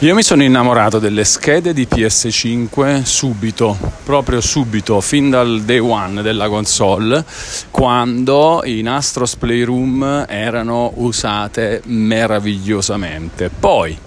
Io 0.00 0.14
mi 0.14 0.22
sono 0.22 0.42
innamorato 0.42 0.98
delle 0.98 1.24
schede 1.24 1.72
di 1.72 1.88
PS5 1.90 3.02
subito, 3.02 3.78
proprio 4.04 4.42
subito, 4.42 5.00
fin 5.00 5.30
dal 5.30 5.62
day 5.62 5.78
one 5.78 6.20
della 6.20 6.50
console, 6.50 7.24
quando 7.70 8.60
in 8.66 8.90
Astros 8.90 9.36
Playroom 9.36 10.26
erano 10.28 10.92
usate 10.96 11.80
meravigliosamente. 11.86 13.48
Poi 13.48 13.98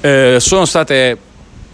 eh, 0.00 0.38
sono 0.40 0.64
state 0.64 1.18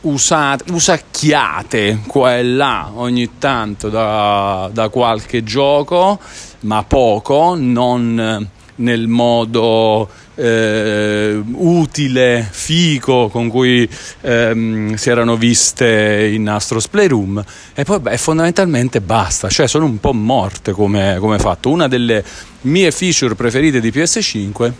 usate, 0.03 0.71
usacchiate 0.71 2.03
qua 2.07 2.37
e 2.37 2.45
là 2.45 2.91
ogni 2.97 3.39
tanto 3.39 3.89
da, 3.89 4.69
da 4.71 4.91
qualche 4.91 5.43
gioco, 5.43 6.21
ma 6.61 6.83
poco, 6.83 7.55
non 7.57 8.47
nel 8.77 9.07
modo 9.09 10.07
eh, 10.37 11.43
utile, 11.53 12.47
fico 12.49 13.29
con 13.29 13.49
cui 13.49 13.89
ehm, 14.21 14.95
si 14.95 15.11
erano 15.11 15.37
viste 15.37 16.31
in 16.33 16.49
Astros 16.49 16.89
Playroom. 16.89 17.43
E 17.75 17.85
poi 17.85 17.99
beh, 17.99 18.17
fondamentalmente 18.19 19.01
basta, 19.01 19.49
cioè 19.49 19.67
sono 19.67 19.87
un 19.87 19.99
po' 19.99 20.13
morte 20.13 20.73
come, 20.73 21.17
come 21.19 21.39
fatto. 21.39 21.71
Una 21.71 21.89
delle 21.89 22.25
mie 22.63 22.91
feature 22.91 23.35
preferite 23.35 23.81
di 23.81 23.91
PS5 23.91 24.73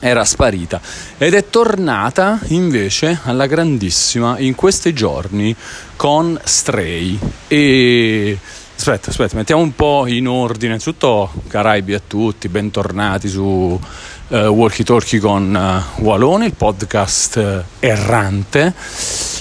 era 0.00 0.24
sparita. 0.24 0.80
Ed 1.16 1.34
è 1.34 1.48
tornata 1.48 2.38
invece 2.48 3.20
alla 3.24 3.46
grandissima 3.46 4.38
in 4.38 4.54
questi 4.54 4.92
giorni 4.92 5.54
con 5.96 6.38
Stray. 6.44 7.18
E 7.48 8.38
Aspetta, 8.76 9.10
aspetta, 9.10 9.36
mettiamo 9.36 9.62
un 9.62 9.74
po' 9.74 10.06
in 10.06 10.26
ordine. 10.28 10.66
Innanzitutto, 10.66 11.30
Caraibi 11.48 11.94
a 11.94 12.02
tutti, 12.06 12.48
bentornati 12.48 13.28
su 13.28 13.40
uh, 13.40 14.36
Walkie 14.36 14.84
Talkie 14.84 15.20
con 15.20 15.54
uh, 15.98 16.02
Walone, 16.02 16.46
il 16.46 16.54
podcast 16.54 17.36
uh, 17.36 17.62
errante, 17.78 18.74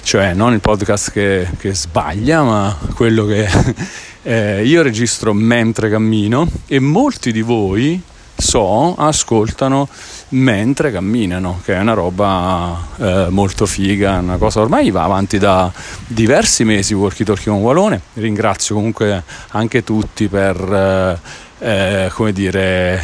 cioè 0.03 0.33
non 0.33 0.53
il 0.53 0.61
podcast 0.61 1.11
che, 1.11 1.49
che 1.57 1.73
sbaglia, 1.73 2.43
ma 2.43 2.77
quello 2.93 3.25
che 3.25 3.49
eh, 4.23 4.65
io 4.65 4.81
registro 4.81 5.33
mentre 5.33 5.89
cammino 5.89 6.47
e 6.67 6.79
molti 6.79 7.31
di 7.31 7.41
voi 7.41 8.01
so 8.35 8.95
ascoltano 8.95 9.89
mentre 10.33 10.91
camminano, 10.91 11.59
che 11.63 11.75
è 11.75 11.79
una 11.79 11.93
roba 11.93 12.77
eh, 12.97 13.27
molto 13.29 13.65
figa, 13.65 14.17
una 14.17 14.37
cosa 14.37 14.61
ormai 14.61 14.91
va 14.91 15.03
avanti 15.03 15.37
da 15.37 15.71
diversi 16.07 16.63
mesi 16.63 16.93
Walkie 16.93 17.25
Talkie 17.25 17.51
con 17.51 17.61
Walone. 17.61 18.01
Ringrazio 18.13 18.75
comunque 18.75 19.23
anche 19.49 19.83
tutti 19.83 20.27
per 20.27 20.57
eh, 20.59 21.19
eh, 21.59 22.09
come 22.13 22.33
dire, 22.33 23.01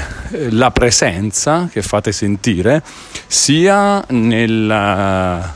la 0.49 0.71
presenza 0.71 1.69
che 1.71 1.81
fate 1.81 2.11
sentire 2.11 2.83
sia 3.25 4.03
nel 4.09 5.47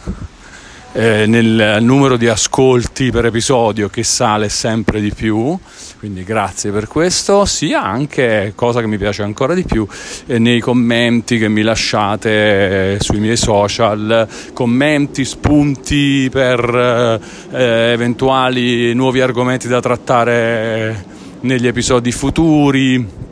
eh, 0.94 1.26
nel 1.26 1.80
numero 1.82 2.18
di 2.18 2.28
ascolti 2.28 3.12
per 3.12 3.26
episodio 3.26 3.90
che 3.90 4.04
sale 4.04 4.48
sempre 4.48 5.02
di 5.02 5.12
più, 5.14 5.58
quindi 5.98 6.24
grazie 6.24 6.72
per 6.72 6.88
questo, 6.88 7.46
sia 7.46 7.84
anche, 7.84 8.54
cosa 8.56 8.80
che 8.80 8.88
mi 8.88 8.98
piace 8.98 9.24
ancora 9.24 9.54
di 9.54 9.64
più, 9.64 9.88
eh, 10.28 10.38
nei 10.38 10.60
commenti 10.60 11.38
che 11.38 11.50
mi 11.50 11.64
lasciate 11.64 12.94
eh, 12.94 12.98
sui 13.00 13.20
miei 13.20 13.38
social, 13.38 14.28
commenti, 14.54 15.26
spunti 15.26 16.30
per 16.32 17.20
eh, 17.52 17.92
eventuali 17.92 18.94
nuovi 18.94 19.22
argomenti 19.22 19.68
da 19.68 19.82
trattare 19.82 21.06
negli 21.42 21.68
episodi 21.68 22.12
futuri 22.12 23.32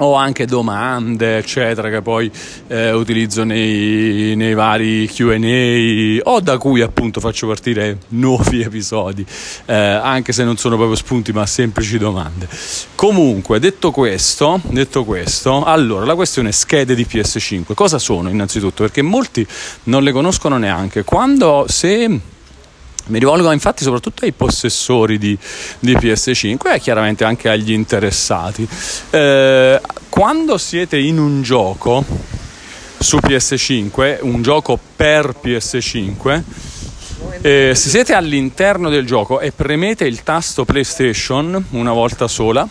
o 0.00 0.14
anche 0.14 0.46
domande, 0.46 1.38
eccetera, 1.38 1.88
che 1.90 2.02
poi 2.02 2.30
eh, 2.68 2.92
utilizzo 2.92 3.44
nei, 3.44 4.34
nei, 4.36 4.54
vari 4.54 5.06
QA 5.06 6.30
o 6.30 6.40
da 6.40 6.58
cui 6.58 6.80
appunto 6.80 7.20
faccio 7.20 7.46
partire 7.46 7.98
nuovi 8.08 8.60
episodi, 8.62 9.24
eh, 9.66 9.74
anche 9.74 10.32
se 10.32 10.44
non 10.44 10.56
sono 10.56 10.76
proprio 10.76 10.96
spunti 10.96 11.32
ma 11.32 11.46
semplici 11.46 11.98
domande. 11.98 12.48
Comunque, 12.94 13.58
detto 13.58 13.90
questo, 13.90 14.60
detto 14.64 15.04
questo, 15.04 15.64
allora 15.64 16.04
la 16.04 16.14
questione 16.14 16.52
schede 16.52 16.94
di 16.94 17.06
PS5, 17.08 17.74
cosa 17.74 17.98
sono 17.98 18.28
innanzitutto? 18.28 18.82
Perché 18.82 19.02
molti 19.02 19.46
non 19.84 20.02
le 20.02 20.12
conoscono 20.12 20.56
neanche. 20.56 21.04
Quando 21.04 21.66
se 21.68 22.20
mi 23.10 23.18
rivolgo 23.18 23.52
infatti 23.52 23.82
soprattutto 23.82 24.24
ai 24.24 24.32
possessori 24.32 25.18
di, 25.18 25.36
di 25.78 25.94
PS5 25.94 26.74
e 26.74 26.80
chiaramente 26.80 27.24
anche 27.24 27.48
agli 27.48 27.72
interessati. 27.72 28.66
Eh, 29.10 29.80
quando 30.08 30.58
siete 30.58 30.98
in 30.98 31.18
un 31.18 31.42
gioco 31.42 32.04
su 32.98 33.18
PS5, 33.18 34.18
un 34.22 34.42
gioco 34.42 34.78
per 34.96 35.34
PS5, 35.42 36.42
eh, 37.42 37.72
se 37.74 37.88
siete 37.88 38.14
all'interno 38.14 38.88
del 38.88 39.06
gioco 39.06 39.40
e 39.40 39.52
premete 39.52 40.04
il 40.04 40.22
tasto 40.22 40.64
PlayStation 40.64 41.64
una 41.70 41.92
volta 41.92 42.28
sola, 42.28 42.68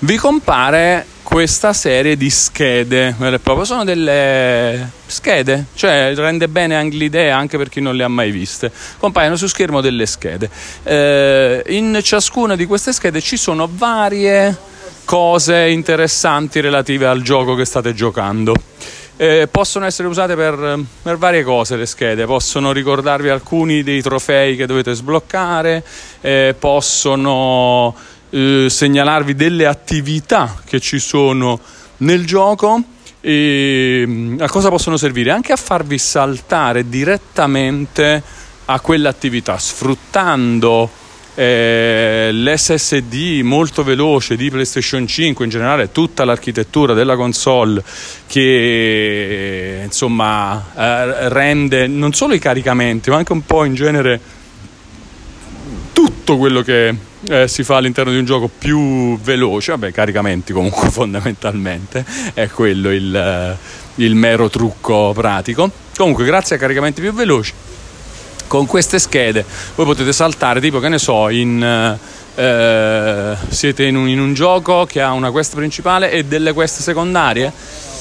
vi 0.00 0.16
compare 0.16 1.06
questa 1.30 1.72
serie 1.72 2.16
di 2.16 2.28
schede 2.28 3.14
vere 3.16 3.36
e 3.36 3.38
proprie. 3.38 3.64
Sono 3.64 3.84
delle 3.84 4.90
schede, 5.06 5.66
cioè 5.74 6.12
rende 6.16 6.48
bene 6.48 6.74
anche 6.74 6.96
l'idea 6.96 7.36
anche 7.36 7.56
per 7.56 7.68
chi 7.68 7.80
non 7.80 7.94
le 7.94 8.02
ha 8.02 8.08
mai 8.08 8.32
viste. 8.32 8.72
Compaiono 8.98 9.36
su 9.36 9.46
schermo 9.46 9.80
delle 9.80 10.06
schede. 10.06 10.50
Eh, 10.82 11.62
in 11.68 12.00
ciascuna 12.02 12.56
di 12.56 12.66
queste 12.66 12.92
schede 12.92 13.20
ci 13.20 13.36
sono 13.36 13.68
varie 13.70 14.58
cose 15.04 15.68
interessanti 15.68 16.60
relative 16.60 17.06
al 17.06 17.22
gioco 17.22 17.54
che 17.54 17.64
state 17.64 17.94
giocando. 17.94 18.52
Eh, 19.16 19.46
possono 19.48 19.84
essere 19.84 20.08
usate 20.08 20.34
per, 20.34 20.80
per, 21.02 21.16
varie 21.16 21.44
cose 21.44 21.76
le 21.76 21.86
schede, 21.86 22.24
possono 22.24 22.72
ricordarvi 22.72 23.28
alcuni 23.28 23.84
dei 23.84 24.02
trofei 24.02 24.56
che 24.56 24.66
dovete 24.66 24.94
sbloccare, 24.94 25.84
eh, 26.22 26.56
possono 26.58 27.94
eh, 28.30 28.66
segnalarvi 28.68 29.34
delle 29.34 29.66
attività 29.66 30.60
che 30.64 30.80
ci 30.80 30.98
sono 30.98 31.60
nel 31.98 32.24
gioco 32.26 32.82
e 33.20 34.04
mm, 34.06 34.40
a 34.40 34.48
cosa 34.48 34.68
possono 34.68 34.96
servire? 34.96 35.30
Anche 35.30 35.52
a 35.52 35.56
farvi 35.56 35.98
saltare 35.98 36.88
direttamente 36.88 38.22
a 38.66 38.80
quell'attività 38.80 39.58
sfruttando 39.58 40.88
eh, 41.34 42.30
l'SSD 42.32 43.40
molto 43.42 43.82
veloce 43.82 44.36
di 44.36 44.50
PlayStation 44.50 45.06
5 45.06 45.44
in 45.44 45.50
generale 45.50 45.92
tutta 45.92 46.24
l'architettura 46.24 46.92
della 46.92 47.16
console 47.16 47.82
che 48.26 49.80
insomma 49.84 50.72
eh, 50.76 51.28
rende 51.28 51.86
non 51.86 52.12
solo 52.12 52.34
i 52.34 52.38
caricamenti 52.38 53.10
ma 53.10 53.16
anche 53.16 53.32
un 53.32 53.44
po' 53.44 53.64
in 53.64 53.74
genere 53.74 54.20
tutto 55.92 56.36
quello 56.36 56.62
che 56.62 56.94
eh, 57.28 57.48
si 57.48 57.64
fa 57.64 57.76
all'interno 57.76 58.12
di 58.12 58.18
un 58.18 58.24
gioco 58.24 58.48
più 58.48 59.18
veloce, 59.20 59.72
vabbè, 59.72 59.92
caricamenti 59.92 60.52
comunque 60.52 60.88
fondamentalmente, 60.90 62.04
è 62.34 62.48
quello 62.48 62.90
il, 62.90 63.14
eh, 63.14 63.56
il 64.02 64.14
mero 64.14 64.48
trucco 64.48 65.12
pratico. 65.14 65.70
Comunque, 65.96 66.24
grazie 66.24 66.56
a 66.56 66.58
caricamenti 66.58 67.00
più 67.00 67.12
veloci, 67.12 67.52
con 68.46 68.66
queste 68.66 68.98
schede 68.98 69.44
voi 69.74 69.86
potete 69.86 70.12
saltare, 70.12 70.60
tipo 70.60 70.78
che 70.80 70.88
ne 70.88 70.98
so, 70.98 71.28
in... 71.28 71.98
Eh, 72.32 73.36
siete 73.48 73.84
in 73.84 73.96
un, 73.96 74.08
in 74.08 74.20
un 74.20 74.32
gioco 74.32 74.86
che 74.86 75.02
ha 75.02 75.10
una 75.10 75.30
quest 75.30 75.56
principale 75.56 76.10
e 76.12 76.24
delle 76.24 76.52
quest 76.52 76.80
secondarie 76.80 77.52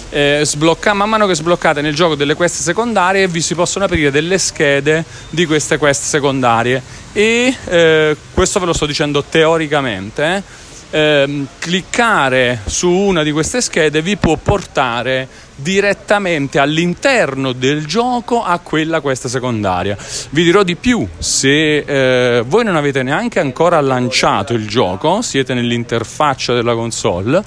eh, 0.09 0.42
sblocca- 0.44 0.94
man 0.94 1.09
mano 1.09 1.28
che 1.28 1.36
sbloccate 1.36 1.81
nel 1.81 1.96
gioco 1.96 2.16
delle 2.16 2.34
quest 2.34 2.62
secondarie 2.62 3.28
vi 3.28 3.42
si 3.42 3.56
possono 3.56 3.86
aprire 3.86 4.12
delle 4.12 4.38
schede 4.38 5.03
di 5.30 5.46
queste 5.46 5.78
quest 5.78 6.03
secondarie 6.03 6.81
e 7.14 7.56
eh, 7.66 8.18
questo 8.34 8.59
ve 8.59 8.66
lo 8.66 8.74
sto 8.74 8.86
dicendo 8.86 9.24
teoricamente 9.24 10.44
eh, 10.92 11.46
cliccare 11.59 12.62
su 12.66 12.90
una 12.90 13.24
di 13.24 13.31
queste 13.31 13.62
schede 13.62 14.02
vi 14.02 14.18
può 14.18 14.36
portare 14.38 15.28
direttamente 15.56 16.58
all'interno 16.58 17.52
del 17.52 17.86
gioco 17.86 18.44
a 18.44 18.59
quella 18.59 19.01
questa 19.01 19.28
secondaria. 19.28 19.98
Vi 20.30 20.44
dirò 20.44 20.63
di 20.63 20.75
più, 20.75 21.06
se 21.18 21.78
eh, 21.78 22.44
voi 22.45 22.63
non 22.63 22.75
avete 22.75 23.04
neanche 23.04 23.39
ancora 23.39 23.80
lanciato 23.81 24.54
il 24.54 24.68
gioco, 24.68 25.22
siete 25.22 25.54
nell'interfaccia 25.54 26.54
della 26.54 26.74
console, 26.74 27.44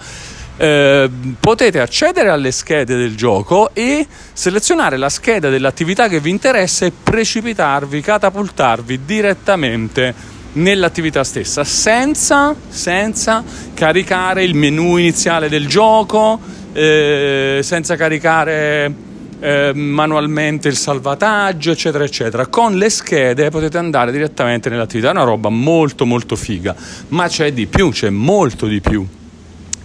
eh, 0.62 1.10
potete 1.40 1.80
accedere 1.80 2.28
alle 2.28 2.52
schede 2.52 2.94
del 2.94 3.16
gioco 3.16 3.70
e 3.74 4.06
selezionare 4.32 4.96
la 4.96 5.08
scheda 5.08 5.48
dell'attività 5.48 6.06
che 6.06 6.20
vi 6.20 6.30
interessa 6.30 6.86
e 6.86 6.92
precipitarvi, 6.92 8.00
catapultarvi 8.00 9.00
direttamente 9.04 10.14
nell'attività 10.52 11.24
stessa 11.24 11.64
senza, 11.64 12.54
senza 12.68 13.42
caricare 13.74 14.44
il 14.44 14.54
menu 14.54 14.98
iniziale 14.98 15.48
del 15.48 15.66
gioco, 15.66 16.38
eh, 16.72 17.58
senza 17.60 17.96
caricare 17.96 18.94
eh, 19.40 19.72
manualmente 19.74 20.68
il 20.68 20.76
salvataggio, 20.76 21.72
eccetera, 21.72 22.04
eccetera. 22.04 22.46
Con 22.46 22.76
le 22.76 22.88
schede 22.88 23.50
potete 23.50 23.78
andare 23.78 24.12
direttamente 24.12 24.70
nell'attività, 24.70 25.08
è 25.08 25.12
una 25.12 25.24
roba 25.24 25.48
molto 25.48 26.06
molto 26.06 26.36
figa, 26.36 26.72
ma 27.08 27.26
c'è 27.26 27.52
di 27.52 27.66
più, 27.66 27.90
c'è 27.90 28.10
molto 28.10 28.66
di 28.66 28.80
più 28.80 29.04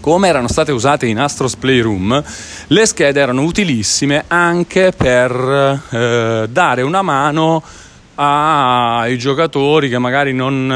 come 0.07 0.29
erano 0.29 0.47
state 0.47 0.71
usate 0.71 1.05
in 1.05 1.19
Astros 1.19 1.57
Playroom, 1.57 2.23
le 2.67 2.85
schede 2.85 3.19
erano 3.19 3.43
utilissime 3.43 4.23
anche 4.29 4.93
per 4.95 5.83
eh, 5.89 6.47
dare 6.49 6.81
una 6.81 7.01
mano 7.01 7.61
ai 8.15 9.17
giocatori 9.17 9.89
che 9.89 9.97
magari 9.99 10.31
non, 10.31 10.71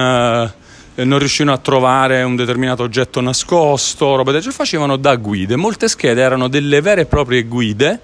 eh, 0.95 1.05
non 1.05 1.17
riuscivano 1.17 1.55
a 1.55 1.59
trovare 1.59 2.23
un 2.23 2.35
determinato 2.35 2.83
oggetto 2.83 3.21
nascosto, 3.21 4.17
roba 4.17 4.31
del 4.31 4.41
genere, 4.41 4.57
facevano 4.57 4.97
da 4.97 5.15
guide. 5.15 5.55
Molte 5.55 5.87
schede 5.87 6.21
erano 6.21 6.49
delle 6.49 6.81
vere 6.81 7.03
e 7.03 7.05
proprie 7.05 7.43
guide 7.43 8.01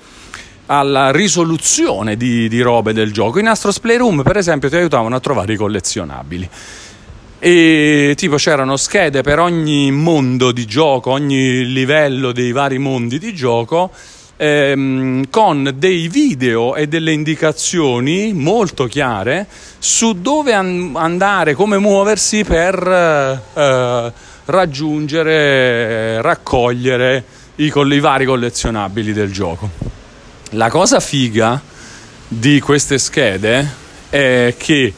alla 0.68 1.12
risoluzione 1.12 2.16
di, 2.16 2.48
di 2.48 2.62
robe 2.62 2.94
del 2.94 3.12
gioco. 3.12 3.40
In 3.40 3.50
Astros 3.50 3.82
Playroom, 3.82 4.24
per 4.24 4.38
esempio, 4.38 4.70
ti 4.70 4.78
aiutavano 4.78 5.18
a 5.18 5.20
trovare 5.20 5.52
i 5.52 5.58
collezionabili 5.58 6.50
e 7.40 8.14
tipo 8.16 8.36
c'erano 8.36 8.78
schede 8.78 9.22
per 9.22 9.40
ogni 9.40 9.92
mondo 9.92 10.52
di 10.52 10.66
gioco, 10.66 11.12
ogni 11.12 11.72
livello 11.72 12.32
dei 12.32 12.52
vari 12.52 12.80
mondi 12.80 13.20
di 13.20 13.34
gioco 13.34 13.92
ehm, 14.38 15.30
con 15.30 15.74
dei 15.76 16.08
video 16.08 16.76
e 16.76 16.88
delle 16.88 17.12
indicazioni 17.12 18.34
molto 18.34 18.86
chiare 18.86 19.48
su 19.78 20.20
dove 20.22 20.54
an- 20.54 20.94
andare, 20.96 21.54
come 21.54 21.78
muoversi 21.78 22.44
per 22.44 22.76
eh, 23.54 24.14
raggiungere, 24.46 26.22
raccogliere 26.22 27.24
i, 27.56 27.72
i 27.76 28.00
vari 28.00 28.26
collezionabili 28.26 29.14
del 29.14 29.32
gioco. 29.32 29.70
La 30.52 30.70
cosa 30.70 31.00
figa 31.00 31.62
di 32.28 32.60
queste 32.60 32.98
schede 32.98 33.86
è 34.10 34.56
che 34.58 34.94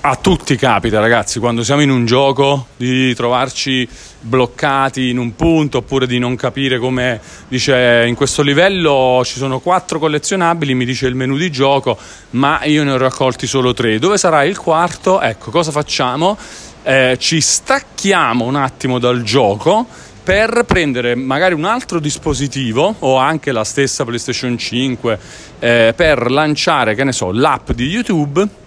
a 0.00 0.16
tutti 0.16 0.56
capita, 0.56 1.00
ragazzi, 1.00 1.38
quando 1.38 1.64
siamo 1.64 1.82
in 1.82 1.90
un 1.90 2.06
gioco 2.06 2.68
di 2.76 3.14
trovarci 3.14 3.88
bloccati 4.20 5.08
in 5.08 5.18
un 5.18 5.34
punto 5.34 5.78
oppure 5.78 6.06
di 6.06 6.18
non 6.18 6.36
capire 6.36 6.78
come 6.78 7.20
dice 7.48 8.04
in 8.06 8.14
questo 8.14 8.42
livello 8.42 9.22
ci 9.24 9.38
sono 9.38 9.60
quattro 9.60 9.98
collezionabili, 9.98 10.74
mi 10.74 10.84
dice 10.84 11.06
il 11.06 11.14
menu 11.14 11.36
di 11.36 11.50
gioco, 11.50 11.98
ma 12.30 12.64
io 12.64 12.84
ne 12.84 12.92
ho 12.92 12.96
raccolti 12.96 13.46
solo 13.46 13.74
tre. 13.74 13.98
Dove 13.98 14.18
sarà 14.18 14.44
il 14.44 14.56
quarto? 14.56 15.20
Ecco, 15.20 15.50
cosa 15.50 15.70
facciamo? 15.70 16.36
Eh, 16.82 17.16
ci 17.18 17.40
stacchiamo 17.40 18.44
un 18.44 18.56
attimo 18.56 18.98
dal 18.98 19.22
gioco 19.22 19.86
per 20.22 20.64
prendere 20.66 21.14
magari 21.14 21.54
un 21.54 21.64
altro 21.64 21.98
dispositivo 21.98 22.96
o 22.98 23.16
anche 23.16 23.52
la 23.52 23.64
stessa 23.64 24.04
PlayStation 24.04 24.56
5 24.56 25.18
eh, 25.58 25.92
per 25.96 26.30
lanciare, 26.30 26.94
che 26.94 27.04
ne 27.04 27.12
so, 27.12 27.30
l'app 27.32 27.70
di 27.72 27.86
YouTube 27.86 28.64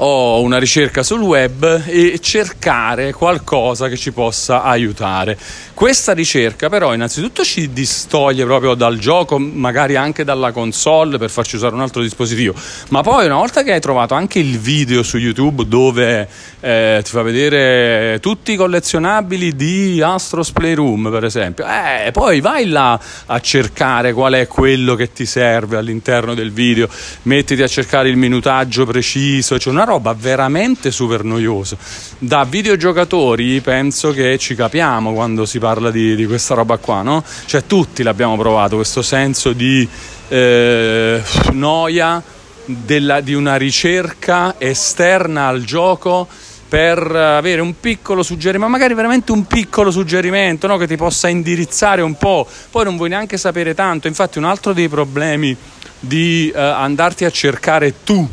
o 0.00 0.40
una 0.42 0.58
ricerca 0.58 1.02
sul 1.02 1.20
web 1.20 1.82
e 1.86 2.18
cercare 2.20 3.12
qualcosa 3.12 3.88
che 3.88 3.96
ci 3.96 4.12
possa 4.12 4.62
aiutare. 4.62 5.36
Questa 5.74 6.12
ricerca 6.12 6.68
però 6.68 6.94
innanzitutto 6.94 7.44
ci 7.44 7.72
distoglie 7.72 8.44
proprio 8.44 8.74
dal 8.74 8.98
gioco, 8.98 9.38
magari 9.38 9.96
anche 9.96 10.24
dalla 10.24 10.50
console 10.50 11.18
per 11.18 11.30
farci 11.30 11.56
usare 11.56 11.74
un 11.74 11.80
altro 11.80 12.02
dispositivo, 12.02 12.54
ma 12.88 13.02
poi 13.02 13.26
una 13.26 13.36
volta 13.36 13.62
che 13.62 13.72
hai 13.72 13.80
trovato 13.80 14.14
anche 14.14 14.38
il 14.38 14.58
video 14.58 15.02
su 15.02 15.18
YouTube 15.18 15.66
dove 15.66 16.28
eh, 16.60 17.00
ti 17.04 17.10
fa 17.10 17.22
vedere 17.22 18.18
tutti 18.20 18.52
i 18.52 18.56
collezionabili 18.56 19.54
di 19.54 20.02
Astros 20.02 20.50
Playroom 20.50 21.10
per 21.10 21.24
esempio, 21.24 21.64
eh, 21.64 22.10
poi 22.10 22.40
vai 22.40 22.66
là 22.66 22.98
a 23.26 23.40
cercare 23.40 24.12
qual 24.12 24.34
è 24.34 24.46
quello 24.46 24.94
che 24.94 25.12
ti 25.12 25.26
serve 25.26 25.76
all'interno 25.76 26.34
del 26.34 26.50
video, 26.50 26.88
mettiti 27.22 27.62
a 27.62 27.68
cercare 27.68 28.08
il 28.08 28.16
minutaggio 28.16 28.84
preciso, 28.84 29.58
cioè 29.58 29.72
una 29.72 29.84
roba 29.88 30.14
veramente 30.14 30.90
super 30.90 31.24
noiosa. 31.24 31.76
Da 32.18 32.44
videogiocatori 32.44 33.60
penso 33.60 34.12
che 34.12 34.36
ci 34.38 34.54
capiamo 34.54 35.12
quando 35.12 35.46
si 35.46 35.58
parla 35.58 35.90
di, 35.90 36.14
di 36.14 36.26
questa 36.26 36.54
roba 36.54 36.76
qua, 36.76 37.02
no? 37.02 37.24
Cioè 37.46 37.64
tutti 37.66 38.02
l'abbiamo 38.02 38.36
provato, 38.36 38.76
questo 38.76 39.02
senso 39.02 39.52
di 39.52 39.88
eh, 40.28 41.22
noia 41.52 42.22
della, 42.66 43.20
di 43.20 43.32
una 43.32 43.56
ricerca 43.56 44.56
esterna 44.58 45.46
al 45.46 45.62
gioco 45.62 46.28
per 46.68 46.98
avere 46.98 47.62
un 47.62 47.80
piccolo 47.80 48.22
suggerimento, 48.22 48.66
ma 48.66 48.76
magari 48.76 48.92
veramente 48.92 49.32
un 49.32 49.46
piccolo 49.46 49.90
suggerimento 49.90 50.66
no? 50.66 50.76
che 50.76 50.86
ti 50.86 50.96
possa 50.96 51.28
indirizzare 51.28 52.02
un 52.02 52.14
po', 52.18 52.46
poi 52.70 52.84
non 52.84 52.98
vuoi 52.98 53.08
neanche 53.08 53.38
sapere 53.38 53.74
tanto, 53.74 54.06
infatti 54.06 54.36
un 54.36 54.44
altro 54.44 54.74
dei 54.74 54.88
problemi 54.88 55.56
di 55.98 56.52
eh, 56.54 56.60
andarti 56.60 57.24
a 57.24 57.30
cercare 57.30 58.04
tu 58.04 58.28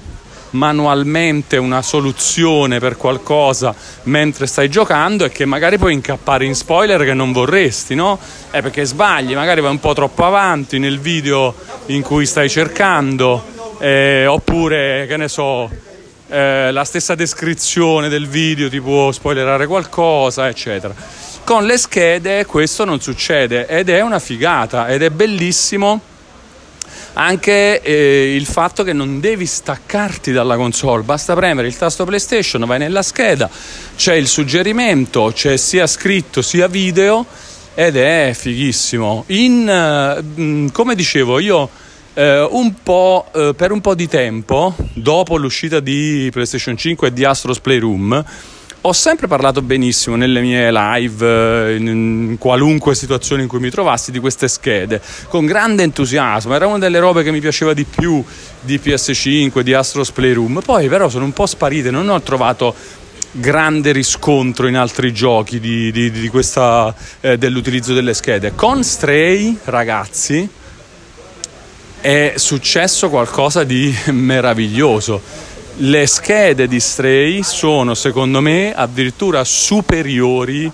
manualmente 0.55 1.57
una 1.57 1.81
soluzione 1.81 2.79
per 2.79 2.97
qualcosa 2.97 3.75
mentre 4.03 4.47
stai 4.47 4.69
giocando 4.69 5.25
e 5.25 5.29
che 5.29 5.45
magari 5.45 5.77
puoi 5.77 5.93
incappare 5.93 6.45
in 6.45 6.55
spoiler 6.55 7.03
che 7.03 7.13
non 7.13 7.31
vorresti, 7.31 7.93
no? 7.93 8.17
Eh, 8.51 8.61
perché 8.61 8.85
sbagli, 8.85 9.35
magari 9.35 9.61
vai 9.61 9.71
un 9.71 9.79
po' 9.79 9.93
troppo 9.93 10.25
avanti 10.25 10.79
nel 10.79 10.99
video 10.99 11.53
in 11.87 12.01
cui 12.01 12.25
stai 12.25 12.49
cercando, 12.49 13.43
eh, 13.79 14.25
oppure, 14.25 15.05
che 15.07 15.17
ne 15.17 15.27
so, 15.27 15.69
eh, 16.27 16.71
la 16.71 16.83
stessa 16.83 17.13
descrizione 17.13 18.09
del 18.09 18.27
video 18.27 18.69
ti 18.69 18.81
può 18.81 19.11
spoilerare 19.11 19.67
qualcosa, 19.67 20.47
eccetera. 20.47 20.95
Con 21.43 21.65
le 21.65 21.77
schede 21.77 22.45
questo 22.45 22.85
non 22.85 22.99
succede 22.99 23.67
ed 23.67 23.89
è 23.89 24.01
una 24.01 24.17
figata 24.17 24.87
ed 24.87 25.03
è 25.03 25.11
bellissimo 25.11 26.01
anche 27.17 27.81
eh, 27.81 28.35
il 28.35 28.45
fatto 28.45 28.83
che 28.83 28.94
non 28.94 29.19
devi 29.19 29.45
staccarti 29.45 30.31
dalla 30.31 30.56
console, 30.56 31.03
basta 31.03 31.33
premere 31.33 31.67
il 31.67 31.77
tasto 31.77 32.06
PlayStation, 32.06 32.65
vai 32.65 32.79
nella 32.79 33.01
scheda, 33.03 33.50
c'è 33.95 34.15
il 34.15 34.27
suggerimento, 34.27 35.31
c'è 35.33 35.57
sia 35.57 35.88
scritto 35.88 36.41
sia 36.41 36.67
video 36.67 37.25
ed 37.73 37.95
è 37.95 38.31
fighissimo. 38.33 39.23
In, 39.27 39.67
eh, 39.67 40.71
come 40.71 40.95
dicevo, 40.95 41.39
io 41.39 41.69
eh, 42.15 42.47
un 42.50 42.73
eh, 43.33 43.53
per 43.56 43.71
un 43.71 43.81
po' 43.81 43.95
di 43.95 44.07
tempo, 44.07 44.75
dopo 44.94 45.38
l'uscita 45.38 45.79
di 45.79 46.29
PlayStation 46.31 46.75
5 46.75 47.07
e 47.07 47.13
di 47.13 47.23
Astros 47.23 47.59
Playroom, 47.59 48.23
ho 48.87 48.93
sempre 48.93 49.25
parlato 49.25 49.63
benissimo 49.63 50.15
nelle 50.15 50.41
mie 50.41 50.71
live, 50.71 51.73
eh, 51.73 51.75
in 51.75 52.35
qualunque 52.37 52.93
situazione 52.93 53.41
in 53.41 53.47
cui 53.47 53.59
mi 53.59 53.71
trovassi, 53.71 54.11
di 54.11 54.19
queste 54.19 54.47
schede, 54.47 55.01
con 55.27 55.47
grande 55.47 55.81
entusiasmo. 55.81 56.53
Era 56.53 56.67
una 56.67 56.77
delle 56.77 56.99
robe 56.99 57.23
che 57.23 57.31
mi 57.31 57.39
piaceva 57.39 57.73
di 57.73 57.83
più 57.83 58.23
di 58.61 58.79
PS5, 58.81 59.61
di 59.61 59.73
Astros 59.73 60.11
Playroom. 60.11 60.61
Poi 60.63 60.87
però 60.87 61.09
sono 61.09 61.25
un 61.25 61.33
po' 61.33 61.47
sparite, 61.47 61.89
non 61.89 62.09
ho 62.09 62.21
trovato 62.21 62.75
grande 63.31 63.91
riscontro 63.91 64.67
in 64.67 64.77
altri 64.77 65.11
giochi 65.11 65.59
di, 65.59 65.91
di, 65.91 66.11
di 66.11 66.27
questa, 66.27 66.93
eh, 67.21 67.39
dell'utilizzo 67.39 67.91
delle 67.93 68.13
schede. 68.13 68.53
Con 68.53 68.83
Stray, 68.83 69.57
ragazzi, 69.63 70.47
è 72.01 72.33
successo 72.35 73.09
qualcosa 73.09 73.63
di 73.63 73.93
meraviglioso 74.11 75.44
le 75.77 76.08
schede 76.08 76.67
di 76.67 76.79
Stray 76.79 77.44
sono 77.44 77.94
secondo 77.94 78.39
me 78.41 78.74
addirittura 78.74 79.44
superiori 79.44 80.72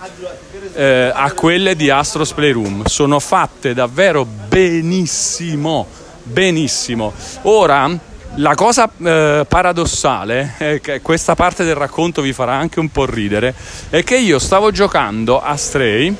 eh, 0.73 1.11
a 1.13 1.31
quelle 1.33 1.75
di 1.75 1.89
Astros 1.89 2.33
Playroom. 2.33 2.85
Sono 2.85 3.19
fatte 3.19 3.73
davvero 3.73 4.25
benissimo 4.25 5.87
benissimo. 6.23 7.13
Ora 7.43 7.89
la 8.35 8.55
cosa 8.55 8.89
eh, 8.97 9.45
paradossale 9.47 10.53
è 10.57 10.79
che 10.81 11.01
questa 11.01 11.35
parte 11.35 11.63
del 11.63 11.75
racconto 11.75 12.21
vi 12.21 12.31
farà 12.31 12.53
anche 12.53 12.79
un 12.79 12.89
po' 12.89 13.05
ridere 13.05 13.53
è 13.89 14.03
che 14.03 14.17
io 14.17 14.39
stavo 14.39 14.71
giocando 14.71 15.41
a 15.41 15.57
Stray 15.57 16.15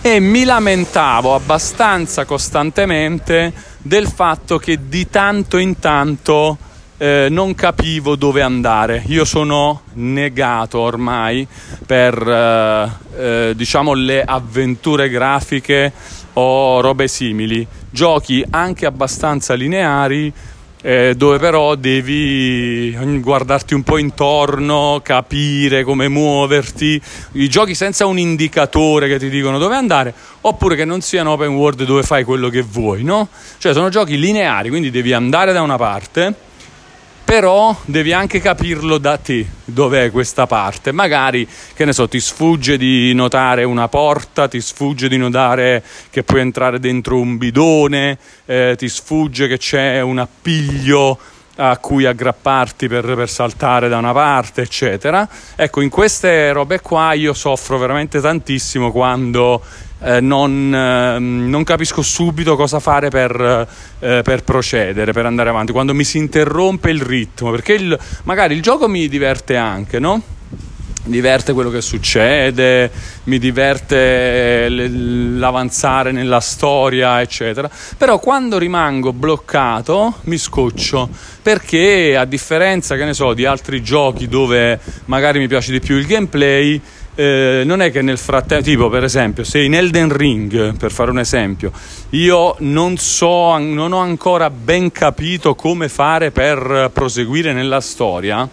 e 0.00 0.20
mi 0.20 0.44
lamentavo 0.44 1.34
abbastanza 1.34 2.24
costantemente 2.24 3.52
del 3.78 4.06
fatto 4.06 4.58
che 4.58 4.78
di 4.88 5.10
tanto 5.10 5.56
in 5.56 5.80
tanto 5.80 6.56
eh, 6.98 7.28
non 7.30 7.54
capivo 7.54 8.16
dove 8.16 8.42
andare. 8.42 9.02
Io 9.06 9.24
sono 9.24 9.82
negato 9.94 10.78
ormai 10.78 11.46
per 11.84 12.16
eh, 12.26 12.90
eh, 13.18 13.52
diciamo 13.54 13.92
le 13.94 14.22
avventure 14.22 15.08
grafiche 15.08 15.92
o 16.34 16.80
robe 16.80 17.08
simili. 17.08 17.66
Giochi 17.90 18.44
anche 18.50 18.86
abbastanza 18.86 19.54
lineari 19.54 20.32
eh, 20.82 21.14
dove 21.16 21.38
però 21.38 21.74
devi 21.74 22.96
guardarti 23.20 23.74
un 23.74 23.82
po' 23.82 23.98
intorno, 23.98 25.00
capire 25.02 25.82
come 25.82 26.06
muoverti, 26.06 27.00
i 27.32 27.48
giochi 27.48 27.74
senza 27.74 28.06
un 28.06 28.18
indicatore 28.18 29.08
che 29.08 29.18
ti 29.18 29.28
dicono 29.28 29.58
dove 29.58 29.74
andare, 29.74 30.14
oppure 30.42 30.76
che 30.76 30.84
non 30.84 31.00
siano 31.00 31.32
open 31.32 31.54
world 31.54 31.82
dove 31.82 32.04
fai 32.04 32.22
quello 32.22 32.50
che 32.50 32.62
vuoi, 32.62 33.02
no? 33.02 33.28
Cioè 33.58 33.72
sono 33.72 33.88
giochi 33.88 34.16
lineari, 34.16 34.68
quindi 34.68 34.90
devi 34.92 35.12
andare 35.12 35.52
da 35.52 35.62
una 35.62 35.76
parte 35.76 36.45
però 37.26 37.76
devi 37.84 38.12
anche 38.12 38.40
capirlo 38.40 38.98
da 38.98 39.16
te 39.16 39.44
dov'è 39.64 40.12
questa 40.12 40.46
parte. 40.46 40.92
Magari, 40.92 41.46
che 41.74 41.84
ne 41.84 41.92
so, 41.92 42.06
ti 42.08 42.20
sfugge 42.20 42.78
di 42.78 43.12
notare 43.14 43.64
una 43.64 43.88
porta, 43.88 44.46
ti 44.46 44.60
sfugge 44.60 45.08
di 45.08 45.16
notare 45.16 45.82
che 46.10 46.22
puoi 46.22 46.40
entrare 46.40 46.78
dentro 46.78 47.18
un 47.18 47.36
bidone, 47.36 48.16
eh, 48.46 48.74
ti 48.78 48.88
sfugge 48.88 49.48
che 49.48 49.58
c'è 49.58 50.00
un 50.00 50.18
appiglio 50.18 51.18
a 51.56 51.76
cui 51.78 52.04
aggrapparti 52.04 52.88
per, 52.88 53.14
per, 53.14 53.28
saltare 53.28 53.88
da 53.88 53.98
una 53.98 54.12
parte, 54.12 54.62
eccetera. 54.62 55.26
Ecco, 55.54 55.80
in 55.80 55.88
queste 55.88 56.52
robe 56.52 56.80
qua 56.80 57.12
io 57.12 57.32
soffro 57.32 57.78
veramente 57.78 58.20
tantissimo 58.20 58.92
quando 58.92 59.62
eh, 60.00 60.20
non, 60.20 60.74
eh, 60.74 61.18
non, 61.18 61.64
capisco 61.64 62.02
subito 62.02 62.56
cosa 62.56 62.80
fare 62.80 63.08
per, 63.08 63.66
eh, 63.98 64.20
per, 64.22 64.44
procedere, 64.44 65.12
per 65.12 65.26
andare 65.26 65.48
avanti, 65.48 65.72
quando 65.72 65.94
mi 65.94 66.04
si 66.04 66.18
interrompe 66.18 66.90
il 66.90 67.00
ritmo, 67.00 67.50
perché 67.50 67.72
il, 67.74 67.98
magari 68.24 68.54
il 68.54 68.62
gioco 68.62 68.88
mi 68.88 69.08
diverte 69.08 69.56
anche, 69.56 69.98
no? 69.98 70.22
Mi 71.06 71.12
diverte 71.12 71.52
quello 71.52 71.70
che 71.70 71.80
succede, 71.80 72.90
mi 73.24 73.38
diverte 73.38 74.68
l'avanzare 74.68 76.12
nella 76.12 76.40
storia, 76.40 77.20
eccetera. 77.20 77.70
Però 77.96 78.18
quando 78.18 78.58
rimango 78.58 79.12
bloccato 79.12 80.16
mi 80.22 80.38
scoccio 80.38 81.08
perché 81.42 82.16
a 82.16 82.24
differenza, 82.24 82.96
che 82.96 83.04
ne 83.04 83.14
so, 83.14 83.32
di 83.32 83.44
altri 83.44 83.82
giochi 83.82 84.28
dove 84.28 84.78
magari 85.06 85.38
mi 85.38 85.48
piace 85.48 85.72
di 85.72 85.80
più 85.80 85.96
il 85.96 86.06
gameplay, 86.06 86.80
eh, 87.14 87.62
non 87.64 87.80
è 87.80 87.90
che 87.90 88.02
nel 88.02 88.18
frattempo, 88.18 88.64
tipo 88.64 88.88
per 88.90 89.04
esempio, 89.04 89.42
se 89.42 89.62
in 89.62 89.74
Elden 89.74 90.14
Ring, 90.14 90.76
per 90.76 90.92
fare 90.92 91.10
un 91.10 91.18
esempio, 91.18 91.72
io 92.10 92.56
non 92.58 92.98
so, 92.98 93.56
non 93.58 93.92
ho 93.92 94.00
ancora 94.00 94.50
ben 94.50 94.92
capito 94.92 95.54
come 95.54 95.88
fare 95.88 96.30
per 96.30 96.90
proseguire 96.92 97.52
nella 97.52 97.80
storia 97.80 98.46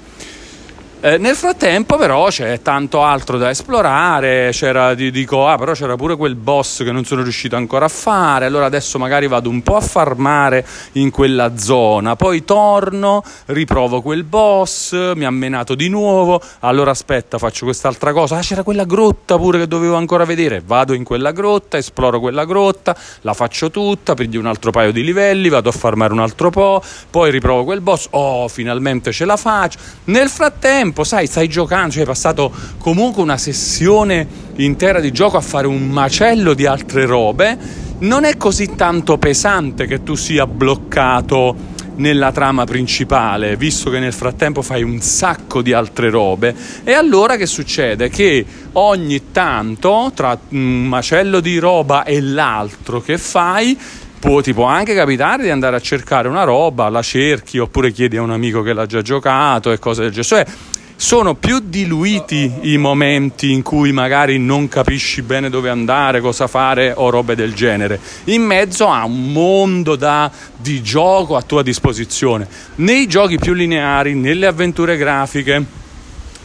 eh, 1.06 1.18
nel 1.18 1.36
frattempo 1.36 1.98
però 1.98 2.30
c'è 2.30 2.62
tanto 2.62 3.04
altro 3.04 3.38
da 3.38 3.50
esplorare, 3.50 4.52
c'era, 4.54 4.94
dico, 4.94 5.50
ah 5.50 5.58
però 5.58 5.74
c'era 5.74 5.98
pure 5.98 6.16
quel 6.16 6.36
boss 6.36 6.82
che 6.86 6.94
non 6.94 7.04
sono 7.04 7.24
riuscito 7.24 7.58
ancora 7.58 7.84
a 7.84 7.90
fare, 7.90 8.46
allora 8.46 8.68
adesso 8.68 8.98
magari 8.98 9.28
vado 9.28 9.50
un 9.50 9.62
po' 9.64 9.76
a 9.76 9.82
farmare 9.82 10.66
in 10.94 11.12
quella 11.12 11.58
zona, 11.58 12.16
poi 12.16 12.46
torno, 12.46 13.22
riprovo 13.48 14.02
quel 14.02 14.24
boss, 14.24 15.14
mi 15.16 15.26
ha 15.26 15.30
menato 15.30 15.76
di 15.76 15.90
nuovo, 15.90 16.42
allora 16.60 16.92
aspetta 16.92 17.38
faccio 17.38 17.66
quest'altra 17.66 18.14
cosa, 18.14 18.38
ah 18.38 18.42
c'era 18.42 18.64
quella 18.64 18.86
grotta 18.86 19.36
pure 19.38 19.60
che 19.60 19.68
dovevo 19.68 19.98
ancora 19.98 20.24
vedere, 20.24 20.64
vado 20.66 20.94
in 20.94 21.04
quella 21.04 21.34
grotta, 21.34 21.76
esploro 21.78 22.22
quella 22.22 22.46
grotta, 22.46 22.96
la 23.24 23.34
faccio 23.34 23.70
tutta, 23.70 24.14
prendi 24.14 24.38
un 24.38 24.46
altro 24.46 24.72
paio 24.72 24.94
di 24.94 25.04
livelli, 25.04 25.50
vado 25.50 25.68
a 25.68 25.74
farmare 25.74 26.14
un 26.14 26.20
altro 26.20 26.50
po', 26.50 26.82
poi 27.10 27.30
riprovo 27.30 27.66
quel 27.66 27.82
boss, 27.82 28.08
oh 28.12 28.48
finalmente 28.48 29.12
ce 29.12 29.26
la 29.26 29.36
faccio, 29.36 29.80
nel 30.06 30.30
frattempo 30.30 30.92
tempo, 30.94 31.04
sai, 31.04 31.26
stai 31.26 31.50
giocando, 31.50 31.92
cioè 31.92 32.02
hai 32.02 32.08
passato 32.08 32.52
comunque 32.78 33.24
una 33.24 33.38
sessione 33.38 34.26
intera 34.58 35.00
di 35.00 35.12
gioco 35.12 35.38
a 35.38 35.42
fare 35.42 35.66
un 35.66 35.90
macello 35.90 36.54
di 36.54 36.68
altre 36.68 37.06
robe, 37.08 37.58
non 38.00 38.24
è 38.24 38.38
così 38.38 38.76
tanto 38.76 39.18
pesante 39.18 39.88
che 39.88 40.04
tu 40.04 40.14
sia 40.14 40.46
bloccato 40.46 41.72
nella 41.96 42.32
trama 42.32 42.64
principale, 42.66 43.56
visto 43.56 43.90
che 43.90 44.00
nel 44.00 44.14
frattempo 44.14 44.62
fai 44.62 44.84
un 44.84 45.00
sacco 45.00 45.62
di 45.62 45.74
altre 45.74 46.10
robe. 46.10 46.56
E 46.84 46.94
allora 46.94 47.36
che 47.38 47.46
succede? 47.46 48.10
Che 48.10 48.46
ogni 48.74 49.32
tanto, 49.32 50.12
tra 50.14 50.38
un 50.50 50.86
macello 50.86 51.40
di 51.40 51.58
roba 51.58 52.04
e 52.04 52.20
l'altro 52.22 53.00
che 53.00 53.18
fai, 53.18 53.78
può, 54.24 54.42
ti 54.42 54.54
può 54.54 54.66
anche 54.66 54.96
capitare 54.96 55.44
di 55.44 55.50
andare 55.50 55.76
a 55.76 55.82
cercare 55.82 56.30
una 56.30 56.44
roba, 56.44 56.88
la 56.88 57.02
cerchi 57.02 57.58
oppure 57.58 57.92
chiedi 57.92 58.16
a 58.16 58.22
un 58.22 58.32
amico 58.32 58.62
che 58.62 58.72
l'ha 58.72 58.86
già 58.86 59.02
giocato 59.02 59.70
e 59.72 59.80
cose 59.80 60.04
del 60.04 60.12
genere. 60.12 60.46
Cioè, 60.46 60.56
sono 61.04 61.36
più 61.36 61.60
diluiti 61.62 62.50
i 62.62 62.78
momenti 62.78 63.52
in 63.52 63.62
cui 63.62 63.92
magari 63.92 64.40
non 64.40 64.70
capisci 64.70 65.22
bene 65.22 65.50
dove 65.50 65.70
andare, 65.70 66.22
cosa 66.22 66.48
fare 66.48 66.94
o 66.96 67.10
robe 67.10 67.36
del 67.36 67.54
genere, 67.54 68.00
in 68.26 68.42
mezzo 68.42 68.88
a 68.88 69.04
un 69.04 69.34
mondo 69.34 69.98
da, 69.98 70.32
di 70.56 70.82
gioco 70.82 71.36
a 71.36 71.42
tua 71.42 71.62
disposizione. 71.62 72.48
Nei 72.76 73.06
giochi 73.08 73.38
più 73.38 73.52
lineari, 73.52 74.14
nelle 74.14 74.46
avventure 74.46 74.96
grafiche, 74.96 75.66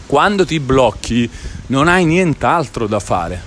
quando 0.06 0.44
ti 0.44 0.58
blocchi 0.58 1.30
non 1.68 1.86
hai 1.86 2.04
nient'altro 2.04 2.88
da 2.88 2.98
fare. 2.98 3.40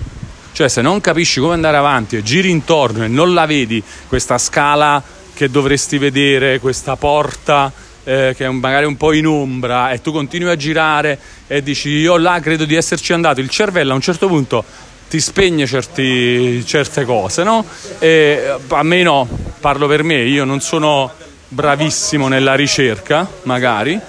Cioè 0.52 0.68
se 0.68 0.80
non 0.80 1.02
capisci 1.02 1.40
come 1.40 1.52
andare 1.52 1.76
avanti 1.76 2.16
e 2.16 2.22
giri 2.22 2.48
intorno 2.48 3.04
e 3.04 3.08
non 3.08 3.34
la 3.34 3.44
vedi, 3.44 3.82
questa 4.08 4.38
scala 4.38 5.02
che 5.34 5.50
dovresti 5.50 5.98
vedere, 5.98 6.58
questa 6.58 6.96
porta 6.96 7.70
eh, 8.04 8.34
che 8.36 8.44
è 8.44 8.48
magari 8.48 8.84
un 8.84 8.96
po' 8.96 9.12
in 9.12 9.26
ombra 9.26 9.92
e 9.92 10.00
tu 10.00 10.12
continui 10.12 10.50
a 10.50 10.56
girare 10.56 11.18
e 11.46 11.62
dici 11.62 11.88
io 11.90 12.16
là 12.16 12.40
credo 12.40 12.64
di 12.64 12.74
esserci 12.74 13.12
andato, 13.12 13.40
il 13.40 13.48
cervello 13.48 13.92
a 13.92 13.94
un 13.94 14.00
certo 14.00 14.26
punto 14.28 14.64
ti 15.08 15.20
spegne 15.20 15.66
certi, 15.66 16.64
certe 16.64 17.04
cose, 17.04 17.42
no? 17.42 17.62
E 17.98 18.54
a 18.68 18.82
me 18.82 19.02
no, 19.02 19.28
parlo 19.60 19.86
per 19.86 20.02
me, 20.04 20.22
io 20.22 20.44
non 20.44 20.60
sono 20.60 21.12
bravissimo 21.48 22.28
nella 22.28 22.54
ricerca, 22.54 23.28
magari, 23.42 24.00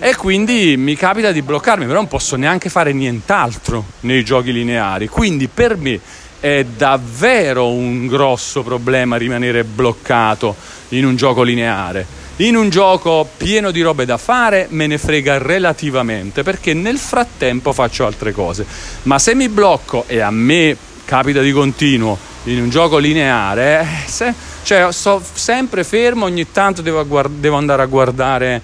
e 0.00 0.16
quindi 0.16 0.76
mi 0.76 0.96
capita 0.96 1.30
di 1.30 1.40
bloccarmi, 1.40 1.84
però 1.86 1.98
non 1.98 2.08
posso 2.08 2.34
neanche 2.34 2.68
fare 2.68 2.92
nient'altro 2.92 3.84
nei 4.00 4.24
giochi 4.24 4.52
lineari. 4.52 5.06
Quindi 5.06 5.46
per 5.46 5.76
me 5.76 6.00
è 6.40 6.64
davvero 6.64 7.70
un 7.70 8.08
grosso 8.08 8.62
problema 8.62 9.16
rimanere 9.16 9.62
bloccato 9.62 10.56
in 10.90 11.06
un 11.06 11.14
gioco 11.14 11.42
lineare. 11.42 12.04
In 12.38 12.56
un 12.56 12.68
gioco 12.68 13.28
pieno 13.36 13.70
di 13.70 13.80
robe 13.80 14.04
da 14.04 14.16
fare 14.16 14.66
me 14.70 14.88
ne 14.88 14.98
frega 14.98 15.38
relativamente 15.38 16.42
perché 16.42 16.74
nel 16.74 16.98
frattempo 16.98 17.72
faccio 17.72 18.06
altre 18.06 18.32
cose. 18.32 18.66
Ma 19.04 19.20
se 19.20 19.36
mi 19.36 19.48
blocco 19.48 20.02
e 20.08 20.18
a 20.18 20.32
me 20.32 20.76
capita 21.04 21.40
di 21.40 21.52
continuo 21.52 22.18
in 22.44 22.60
un 22.60 22.70
gioco 22.70 22.98
lineare, 22.98 23.86
se, 24.06 24.34
cioè 24.64 24.90
sto 24.90 25.22
sempre 25.32 25.84
fermo, 25.84 26.24
ogni 26.24 26.50
tanto 26.50 26.82
devo, 26.82 27.06
guard- 27.06 27.38
devo 27.38 27.54
andare 27.54 27.82
a 27.82 27.86
guardare 27.86 28.60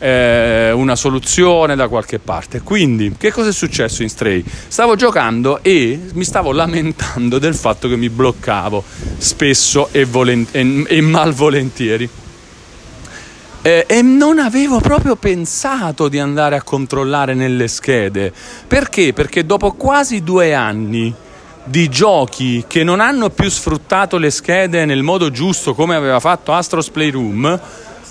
eh, 0.00 0.72
una 0.72 0.96
soluzione 0.96 1.76
da 1.76 1.86
qualche 1.86 2.18
parte. 2.18 2.60
Quindi, 2.62 3.14
che 3.16 3.30
cosa 3.30 3.50
è 3.50 3.52
successo 3.52 4.02
in 4.02 4.08
Stray? 4.08 4.42
Stavo 4.66 4.96
giocando 4.96 5.62
e 5.62 6.08
mi 6.14 6.24
stavo 6.24 6.50
lamentando 6.50 7.38
del 7.38 7.54
fatto 7.54 7.88
che 7.88 7.96
mi 7.96 8.08
bloccavo 8.08 8.82
spesso 9.16 9.90
e, 9.92 10.04
volent- 10.06 10.52
e, 10.56 10.84
e 10.88 11.00
malvolentieri 11.00 12.10
eh, 13.62 13.84
e 13.88 14.02
non 14.02 14.40
avevo 14.40 14.80
proprio 14.80 15.14
pensato 15.14 16.08
di 16.08 16.18
andare 16.18 16.56
a 16.56 16.62
controllare 16.62 17.34
nelle 17.34 17.68
schede. 17.68 18.32
Perché? 18.66 19.12
Perché 19.12 19.46
dopo 19.46 19.72
quasi 19.72 20.22
due 20.22 20.52
anni 20.52 21.14
di 21.64 21.88
giochi 21.88 22.64
che 22.66 22.82
non 22.82 22.98
hanno 22.98 23.30
più 23.30 23.48
sfruttato 23.48 24.18
le 24.18 24.30
schede 24.30 24.84
nel 24.84 25.04
modo 25.04 25.30
giusto 25.30 25.74
come 25.74 25.94
aveva 25.94 26.18
fatto 26.18 26.52
Astros 26.52 26.90
Playroom, 26.90 27.60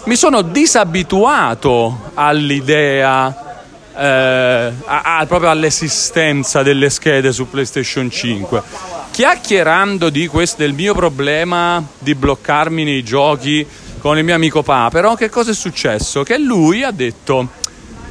mi 0.05 0.15
sono 0.15 0.41
disabituato 0.41 2.11
all'idea, 2.13 3.61
eh, 3.93 4.71
a, 4.85 5.17
a, 5.17 5.25
proprio 5.25 5.49
all'esistenza 5.49 6.63
delle 6.63 6.89
schede 6.89 7.33
su 7.33 7.49
PlayStation 7.49 8.09
5. 8.09 8.63
Chiacchierando 9.11 10.09
di 10.09 10.27
questo, 10.27 10.61
del 10.61 10.71
mio 10.73 10.93
problema 10.93 11.85
di 11.99 12.15
bloccarmi 12.15 12.85
nei 12.85 13.03
giochi 13.03 13.67
con 14.01 14.17
il 14.17 14.23
mio 14.23 14.33
amico 14.33 14.63
Papero, 14.63 15.13
che 15.13 15.29
cosa 15.29 15.51
è 15.51 15.53
successo? 15.53 16.23
Che 16.23 16.39
lui 16.39 16.81
ha 16.81 16.89
detto, 16.89 17.47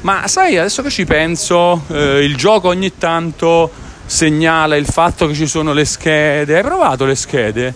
ma 0.01 0.25
sai, 0.29 0.57
adesso 0.57 0.81
che 0.81 0.89
ci 0.89 1.03
penso, 1.03 1.83
eh, 1.89 2.23
il 2.23 2.37
gioco 2.37 2.69
ogni 2.69 2.97
tanto 2.97 3.69
segnala 4.05 4.77
il 4.77 4.85
fatto 4.85 5.27
che 5.27 5.33
ci 5.33 5.47
sono 5.47 5.73
le 5.73 5.83
schede, 5.83 6.55
hai 6.55 6.63
provato 6.63 7.03
le 7.03 7.15
schede? 7.15 7.73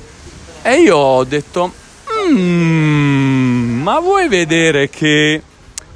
E 0.62 0.76
io 0.76 0.96
ho 0.96 1.26
detto, 1.26 1.74
mm, 2.32 3.82
ma 3.82 4.00
vuoi 4.00 4.30
vedere 4.30 4.90
che 4.90 5.42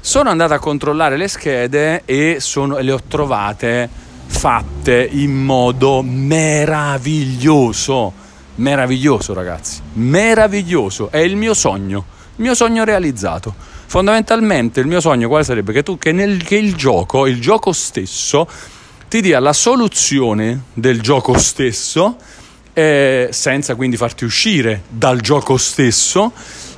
sono 0.02 0.30
andato 0.30 0.54
a 0.54 0.60
controllare 0.60 1.16
le 1.16 1.30
schede 1.30 2.02
e 2.04 2.40
sono, 2.42 2.80
le 2.80 2.92
ho 2.92 3.00
trovate 3.08 3.90
fatte 4.28 5.08
in 5.10 5.46
modo 5.46 6.02
meraviglioso 6.02 8.19
meraviglioso 8.60 9.34
ragazzi, 9.34 9.82
meraviglioso, 9.94 11.10
è 11.12 11.18
il 11.18 11.36
mio 11.36 11.54
sogno, 11.54 12.06
il 12.36 12.44
mio 12.44 12.54
sogno 12.54 12.84
realizzato. 12.84 13.54
Fondamentalmente 13.86 14.80
il 14.80 14.86
mio 14.86 15.02
sogno 15.02 15.28
quale 15.28 15.44
sarebbe? 15.44 15.74
Che 15.74 15.82
tu 15.82 15.98
che, 15.98 16.12
nel, 16.12 16.44
che 16.44 16.56
il 16.56 16.76
gioco, 16.76 17.26
il 17.26 17.42
gioco 17.42 17.72
stesso, 17.74 18.48
ti 19.08 19.22
dia 19.22 19.40
la 19.40 19.54
soluzione 19.54 20.66
del 20.74 21.02
gioco 21.02 21.38
stesso, 21.40 22.18
eh, 22.74 23.30
senza 23.32 23.74
quindi 23.74 23.98
farti 23.98 24.26
uscire 24.26 24.84
dal 24.88 25.20
gioco 25.22 25.58
stesso 25.58 26.32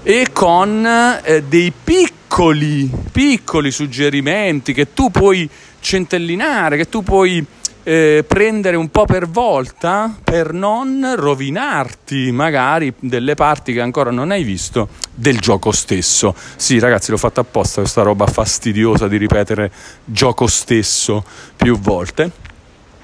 e 0.03 0.27
con 0.31 0.85
eh, 1.23 1.43
dei 1.43 1.73
piccoli, 1.83 2.89
piccoli 3.11 3.71
suggerimenti 3.71 4.71
che 4.71 4.93
tu 4.93 5.11
puoi 5.11 5.49
centellinare, 5.81 6.77
che 6.77 6.87
tu 6.87 7.03
puoi 7.03 7.45
eh, 7.83 8.23
prendere 8.27 8.75
un 8.75 8.89
po' 8.89 9.05
per 9.05 9.27
volta 9.27 10.15
per 10.23 10.53
non 10.53 11.13
rovinarti 11.15 12.31
magari 12.31 12.93
delle 12.99 13.35
parti 13.35 13.73
che 13.73 13.81
ancora 13.81 14.11
non 14.11 14.31
hai 14.31 14.43
visto 14.43 14.89
del 15.13 15.39
gioco 15.39 15.71
stesso. 15.71 16.35
Sì, 16.55 16.79
ragazzi, 16.79 17.11
l'ho 17.11 17.17
fatto 17.17 17.39
apposta 17.39 17.81
questa 17.81 18.01
roba 18.01 18.27
fastidiosa 18.27 19.07
di 19.07 19.17
ripetere 19.17 19.71
gioco 20.05 20.47
stesso 20.47 21.23
più 21.55 21.79
volte 21.79 22.49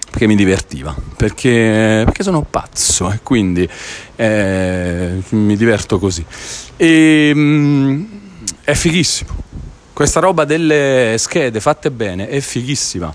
perché 0.10 0.26
mi 0.26 0.36
divertiva, 0.36 0.96
perché, 1.16 2.02
perché 2.06 2.24
sono 2.24 2.42
pazzo 2.42 3.12
e 3.12 3.20
quindi 3.22 3.70
eh, 4.16 5.22
mi 5.30 5.56
diverto 5.56 6.00
così. 6.00 6.26
E, 6.76 7.30
ehm, 7.30 8.08
è 8.64 8.74
fighissimo. 8.74 9.36
Questa 9.94 10.20
roba 10.20 10.46
delle 10.46 11.16
schede 11.18 11.60
fatte 11.60 11.92
bene 11.92 12.30
è 12.30 12.40
fighissima. 12.40 13.14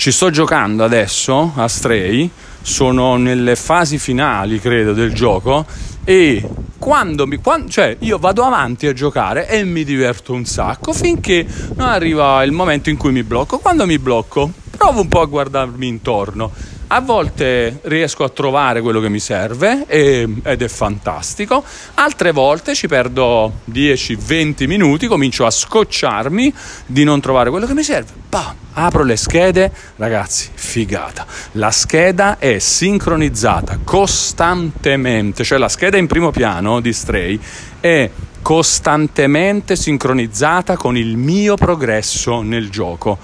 Ci 0.00 0.12
sto 0.12 0.30
giocando 0.30 0.82
adesso 0.82 1.52
a 1.56 1.68
Stray, 1.68 2.30
sono 2.62 3.16
nelle 3.16 3.54
fasi 3.54 3.98
finali, 3.98 4.58
credo, 4.58 4.94
del 4.94 5.12
gioco 5.12 5.66
e 6.04 6.42
quando 6.78 7.26
mi 7.26 7.36
quando, 7.36 7.68
cioè 7.68 7.98
io 7.98 8.16
vado 8.16 8.42
avanti 8.44 8.86
a 8.86 8.94
giocare 8.94 9.46
e 9.46 9.62
mi 9.62 9.84
diverto 9.84 10.32
un 10.32 10.46
sacco 10.46 10.94
finché 10.94 11.46
non 11.74 11.88
arriva 11.88 12.42
il 12.44 12.52
momento 12.52 12.88
in 12.88 12.96
cui 12.96 13.12
mi 13.12 13.22
blocco. 13.22 13.58
Quando 13.58 13.84
mi 13.84 13.98
blocco, 13.98 14.50
provo 14.74 15.02
un 15.02 15.08
po' 15.08 15.20
a 15.20 15.26
guardarmi 15.26 15.86
intorno 15.86 16.50
a 16.92 17.00
volte 17.00 17.78
riesco 17.82 18.24
a 18.24 18.28
trovare 18.28 18.80
quello 18.80 18.98
che 19.00 19.08
mi 19.08 19.20
serve 19.20 19.84
e, 19.86 20.28
ed 20.42 20.62
è 20.62 20.68
fantastico, 20.68 21.62
altre 21.94 22.32
volte 22.32 22.74
ci 22.74 22.88
perdo 22.88 23.60
10-20 23.70 24.66
minuti, 24.66 25.06
comincio 25.06 25.46
a 25.46 25.50
scocciarmi 25.50 26.52
di 26.86 27.04
non 27.04 27.20
trovare 27.20 27.50
quello 27.50 27.66
che 27.66 27.74
mi 27.74 27.84
serve. 27.84 28.10
Bah, 28.28 28.54
apro 28.72 29.04
le 29.04 29.16
schede, 29.16 29.70
ragazzi, 29.96 30.48
figata. 30.52 31.24
La 31.52 31.70
scheda 31.70 32.38
è 32.38 32.58
sincronizzata 32.58 33.78
costantemente, 33.84 35.44
cioè 35.44 35.58
la 35.58 35.68
scheda 35.68 35.96
in 35.96 36.08
primo 36.08 36.32
piano 36.32 36.80
di 36.80 36.92
Stray 36.92 37.38
è 37.78 38.10
costantemente 38.42 39.76
sincronizzata 39.76 40.76
con 40.76 40.96
il 40.96 41.16
mio 41.16 41.54
progresso 41.54 42.42
nel 42.42 42.68
gioco 42.68 43.18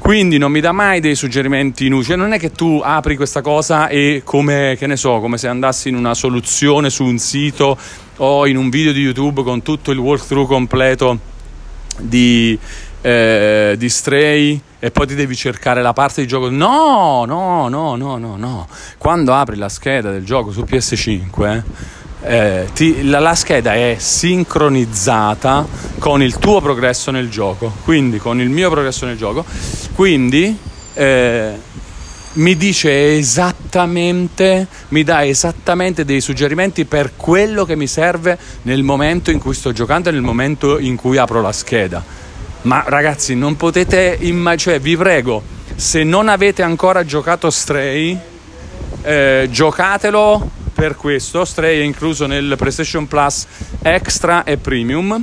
quindi 0.00 0.38
non 0.38 0.50
mi 0.50 0.60
dà 0.60 0.72
mai 0.72 0.98
dei 0.98 1.14
suggerimenti 1.14 1.84
inutili. 1.86 2.16
Non 2.16 2.32
è 2.32 2.38
che 2.38 2.52
tu 2.52 2.80
apri 2.82 3.16
questa 3.16 3.42
cosa 3.42 3.88
e 3.88 4.22
come, 4.24 4.74
che 4.78 4.86
ne 4.86 4.96
so, 4.96 5.20
come 5.20 5.36
se 5.36 5.46
andassi 5.46 5.90
in 5.90 5.94
una 5.94 6.14
soluzione 6.14 6.88
su 6.88 7.04
un 7.04 7.18
sito 7.18 7.78
o 8.16 8.46
in 8.46 8.56
un 8.56 8.70
video 8.70 8.92
di 8.92 9.00
YouTube 9.02 9.42
con 9.42 9.60
tutto 9.62 9.90
il 9.90 9.98
walkthrough 9.98 10.48
completo 10.48 11.18
di, 11.98 12.58
eh, 13.02 13.74
di 13.76 13.88
Stray 13.90 14.60
e 14.78 14.90
poi 14.90 15.06
ti 15.06 15.14
devi 15.14 15.36
cercare 15.36 15.82
la 15.82 15.92
parte 15.92 16.22
di 16.22 16.26
gioco. 16.26 16.48
No, 16.48 17.24
no, 17.26 17.68
no, 17.68 17.94
no, 17.94 18.16
no, 18.16 18.36
no. 18.36 18.68
Quando 18.96 19.34
apri 19.34 19.56
la 19.56 19.68
scheda 19.68 20.10
del 20.10 20.24
gioco 20.24 20.50
su 20.50 20.62
PS5 20.62 21.56
eh, 21.56 21.62
ti, 22.74 23.08
la, 23.08 23.18
la, 23.18 23.34
scheda 23.34 23.74
è 23.74 23.96
sincronizzata 23.98 25.66
con 25.98 26.22
il 26.22 26.36
tuo 26.38 26.60
progresso 26.60 27.10
nel 27.10 27.30
gioco, 27.30 27.72
quindi 27.84 28.18
con 28.18 28.40
il 28.40 28.50
mio 28.50 28.70
progresso 28.70 29.06
nel 29.06 29.16
gioco, 29.16 29.44
quindi 29.94 30.56
eh, 30.94 31.52
mi 32.32 32.56
dice 32.56 33.16
esattamente, 33.16 34.66
mi 34.88 35.02
dà 35.02 35.24
esattamente 35.24 36.04
dei 36.04 36.20
suggerimenti 36.20 36.84
per 36.84 37.12
quello 37.16 37.64
che 37.64 37.74
mi 37.74 37.86
serve 37.86 38.38
nel 38.62 38.82
momento 38.82 39.30
in 39.30 39.38
cui 39.38 39.54
sto 39.54 39.72
giocando 39.72 40.10
e 40.10 40.12
nel 40.12 40.20
momento 40.20 40.78
in 40.78 40.96
cui 40.96 41.16
apro 41.16 41.40
la 41.40 41.52
scheda. 41.52 42.04
Ma 42.62 42.84
ragazzi, 42.86 43.34
non 43.34 43.56
potete 43.56 44.16
immaginare, 44.20 44.58
cioè 44.58 44.80
vi 44.80 44.96
prego, 44.96 45.42
se 45.74 46.04
non 46.04 46.28
avete 46.28 46.62
ancora 46.62 47.04
giocato 47.04 47.48
Stray, 47.50 48.16
eh, 49.02 49.48
giocatelo 49.50 50.50
per 50.80 50.96
questo. 50.96 51.44
Stray 51.44 51.80
è 51.80 51.82
incluso 51.82 52.24
nel 52.24 52.54
PlayStation 52.56 53.06
Plus 53.06 53.46
Extra 53.82 54.44
e 54.44 54.56
Premium. 54.56 55.22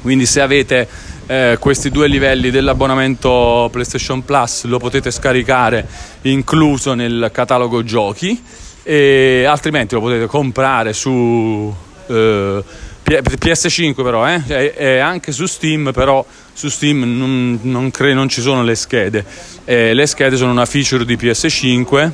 Quindi 0.00 0.24
se 0.24 0.40
avete 0.40 0.88
eh, 1.26 1.58
questi 1.60 1.90
due 1.90 2.08
livelli 2.08 2.50
dell'abbonamento 2.50 3.68
PlayStation 3.70 4.24
Plus 4.24 4.64
lo 4.64 4.78
potete 4.78 5.10
scaricare 5.10 5.86
incluso 6.22 6.94
nel 6.94 7.28
catalogo 7.34 7.84
giochi. 7.84 8.42
E 8.82 9.44
altrimenti 9.46 9.94
lo 9.94 10.00
potete 10.00 10.24
comprare 10.24 10.94
su 10.94 11.70
eh, 12.06 12.64
PS5 13.04 14.02
però 14.02 14.26
eh, 14.26 14.40
e, 14.46 14.74
e, 14.74 14.98
anche 15.00 15.32
su 15.32 15.44
Steam 15.44 15.90
però 15.92 16.24
su 16.54 16.70
Steam 16.70 17.02
non, 17.02 17.58
non, 17.60 17.90
cre- 17.90 18.14
non 18.14 18.30
ci 18.30 18.40
sono 18.40 18.62
le 18.62 18.74
schede. 18.74 19.22
Eh, 19.66 19.92
le 19.92 20.06
schede 20.06 20.36
sono 20.36 20.50
una 20.50 20.64
feature 20.64 21.04
di 21.04 21.16
PS5 21.16 22.10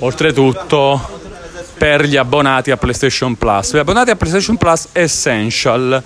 oltretutto 0.00 1.13
per 1.76 2.04
gli 2.04 2.16
abbonati 2.16 2.70
a 2.70 2.76
PlayStation 2.76 3.36
Plus. 3.36 3.74
Gli 3.74 3.78
abbonati 3.78 4.10
a 4.10 4.16
PlayStation 4.16 4.56
Plus 4.56 4.88
Essential. 4.92 6.02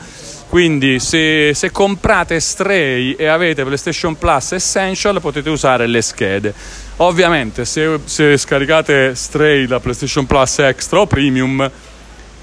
Quindi 0.48 0.98
se, 0.98 1.52
se, 1.54 1.70
comprate 1.70 2.40
Stray 2.40 3.12
e 3.12 3.26
avete 3.26 3.64
PlayStation 3.64 4.16
Plus 4.16 4.52
Essential 4.52 5.20
potete 5.20 5.50
usare 5.50 5.86
le 5.86 6.00
schede. 6.00 6.54
Ovviamente 6.96 7.64
se, 7.64 8.00
se 8.04 8.36
scaricate 8.36 9.14
Stray 9.14 9.66
da 9.66 9.78
PlayStation 9.78 10.26
Plus 10.26 10.58
Extra 10.60 11.00
o 11.00 11.06
Premium 11.06 11.70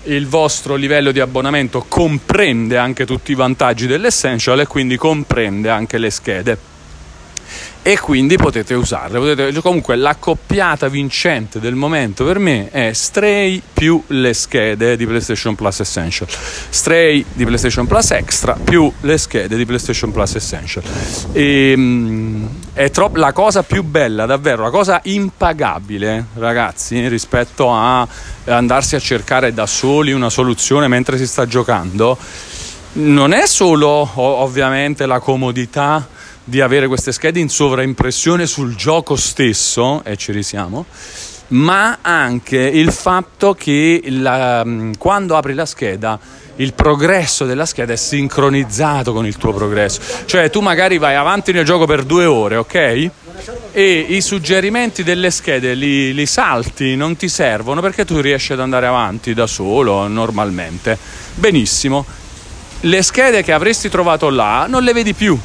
il 0.04 0.28
vostro 0.28 0.76
livello 0.76 1.12
di 1.12 1.20
abbonamento 1.20 1.84
comprende 1.88 2.78
anche 2.78 3.06
tutti 3.06 3.32
i 3.32 3.36
vantaggi 3.36 3.88
dell'Essential 3.88 4.60
e 4.60 4.68
quindi 4.68 4.98
comprende 4.98 5.70
anche 5.70 5.98
le 5.98 6.12
schede 6.12 6.74
e 7.88 8.00
quindi 8.00 8.36
potete 8.36 8.74
usarle. 8.74 9.20
Potete, 9.20 9.62
comunque 9.62 9.96
l'accoppiata 9.96 10.88
vincente 10.88 11.60
del 11.60 11.76
momento 11.76 12.26
per 12.26 12.40
me 12.40 12.72
è 12.72 12.94
Stray 12.94 13.62
più 13.74 14.02
le 14.08 14.34
schede 14.34 14.98
di 14.98 15.06
PlayStation 15.06 15.54
Plus 15.54 15.82
Essential. 15.82 16.28
Stray 16.28 17.24
di 17.32 17.46
PlayStation 17.46 17.86
Plus 17.86 18.10
Extra 18.10 18.54
più 18.54 18.92
le 19.02 19.20
schede 19.20 19.56
di 19.56 19.68
PlayStation 19.68 20.12
Plus 20.12 20.34
Essential. 20.34 20.84
E, 21.32 21.74
ehm, 21.74 22.50
è 22.74 22.90
troppo, 22.90 23.20
la 23.20 23.34
cosa 23.34 23.62
più 23.62 23.84
bella, 23.84 24.26
davvero, 24.26 24.64
la 24.64 24.72
cosa 24.72 25.00
impagabile, 25.04 26.26
ragazzi, 26.38 27.08
rispetto 27.08 27.72
a 27.72 28.08
andarsi 28.46 28.96
a 28.96 29.00
cercare 29.00 29.54
da 29.54 29.68
soli 29.68 30.12
una 30.12 30.32
soluzione 30.32 30.88
mentre 30.88 31.20
si 31.20 31.28
sta 31.28 31.46
giocando. 31.46 32.18
Non 32.94 33.32
è 33.32 33.46
solo 33.46 34.10
ovviamente 34.16 35.06
la 35.06 35.20
comodità 35.20 36.15
di 36.48 36.62
avere 36.62 36.88
queste 36.88 37.12
schede 37.12 37.40
in 37.40 37.50
sovraimpressione 37.50 38.46
sul 38.46 38.76
gioco 38.76 39.16
stesso, 39.16 40.04
e 40.04 40.16
ci 40.16 40.32
risiamo, 40.32 40.86
ma 41.48 41.98
anche 42.02 42.58
il 42.58 42.92
fatto 42.92 43.54
che 43.54 44.02
la, 44.08 44.64
mm, 44.64 44.94
quando 44.98 45.36
apri 45.36 45.54
la 45.54 45.66
scheda 45.66 46.20
il 46.58 46.74
progresso 46.74 47.46
della 47.46 47.66
scheda 47.66 47.94
è 47.94 47.98
sincronizzato 47.98 49.12
con 49.12 49.26
il 49.26 49.36
tuo 49.36 49.54
progresso. 49.54 50.00
Cioè 50.26 50.50
tu 50.50 50.62
magari 50.62 50.98
vai 50.98 51.16
avanti 51.16 51.52
nel 51.52 51.66
gioco 51.66 51.86
per 51.86 52.04
due 52.04 52.26
ore, 52.26 52.56
ok? 52.56 53.10
E 53.74 54.06
i 54.08 54.22
suggerimenti 54.22 55.04
delle 55.04 55.32
schede 55.32 55.74
li, 55.74 56.14
li 56.14 56.26
salti, 56.26 56.96
non 56.96 57.18
ti 57.18 57.28
servono 57.28 57.82
perché 57.82 58.06
tu 58.06 58.20
riesci 58.20 58.54
ad 58.54 58.62
andare 58.62 58.86
avanti 58.86 59.34
da 59.34 59.48
solo 59.48 60.08
normalmente. 60.08 60.98
Benissimo. 61.34 62.06
Le 62.82 63.02
schede 63.02 63.44
che 63.44 63.52
avresti 63.52 63.90
trovato 63.90 64.30
là 64.30 64.66
non 64.70 64.84
le 64.84 64.94
vedi 64.94 65.14
più 65.14 65.38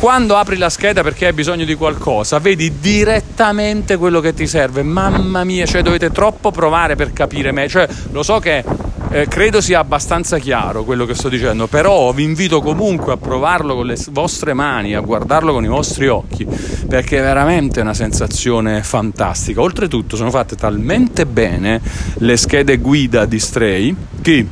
quando 0.00 0.36
apri 0.36 0.56
la 0.56 0.70
scheda 0.70 1.02
perché 1.02 1.26
hai 1.26 1.34
bisogno 1.34 1.66
di 1.66 1.74
qualcosa, 1.74 2.38
vedi 2.38 2.78
direttamente 2.80 3.98
quello 3.98 4.20
che 4.20 4.32
ti 4.32 4.46
serve. 4.46 4.82
Mamma 4.82 5.44
mia, 5.44 5.66
cioè 5.66 5.82
dovete 5.82 6.10
troppo 6.10 6.50
provare 6.50 6.96
per 6.96 7.12
capire 7.12 7.52
me. 7.52 7.68
Cioè, 7.68 7.86
lo 8.12 8.22
so 8.22 8.38
che 8.38 8.64
eh, 9.12 9.26
credo 9.28 9.60
sia 9.60 9.80
abbastanza 9.80 10.38
chiaro 10.38 10.84
quello 10.84 11.04
che 11.04 11.14
sto 11.14 11.28
dicendo, 11.28 11.66
però 11.66 12.12
vi 12.12 12.22
invito 12.22 12.62
comunque 12.62 13.12
a 13.12 13.16
provarlo 13.16 13.74
con 13.74 13.86
le 13.86 13.98
vostre 14.10 14.54
mani, 14.54 14.94
a 14.94 15.00
guardarlo 15.00 15.52
con 15.52 15.64
i 15.64 15.68
vostri 15.68 16.08
occhi, 16.08 16.46
perché 16.88 17.18
è 17.18 17.22
veramente 17.22 17.80
una 17.80 17.92
sensazione 17.92 18.82
fantastica. 18.82 19.60
Oltretutto 19.60 20.16
sono 20.16 20.30
fatte 20.30 20.56
talmente 20.56 21.26
bene 21.26 21.80
le 22.18 22.36
schede 22.36 22.78
guida 22.78 23.26
di 23.26 23.38
Stray 23.38 23.94
che 24.22 24.46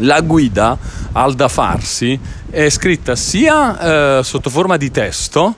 la 0.00 0.20
guida 0.20 0.76
al 1.12 1.34
da 1.34 1.48
farsi 1.48 2.18
è 2.50 2.68
scritta 2.68 3.16
sia 3.16 4.18
eh, 4.18 4.24
sotto 4.24 4.50
forma 4.50 4.76
di 4.76 4.90
testo, 4.90 5.54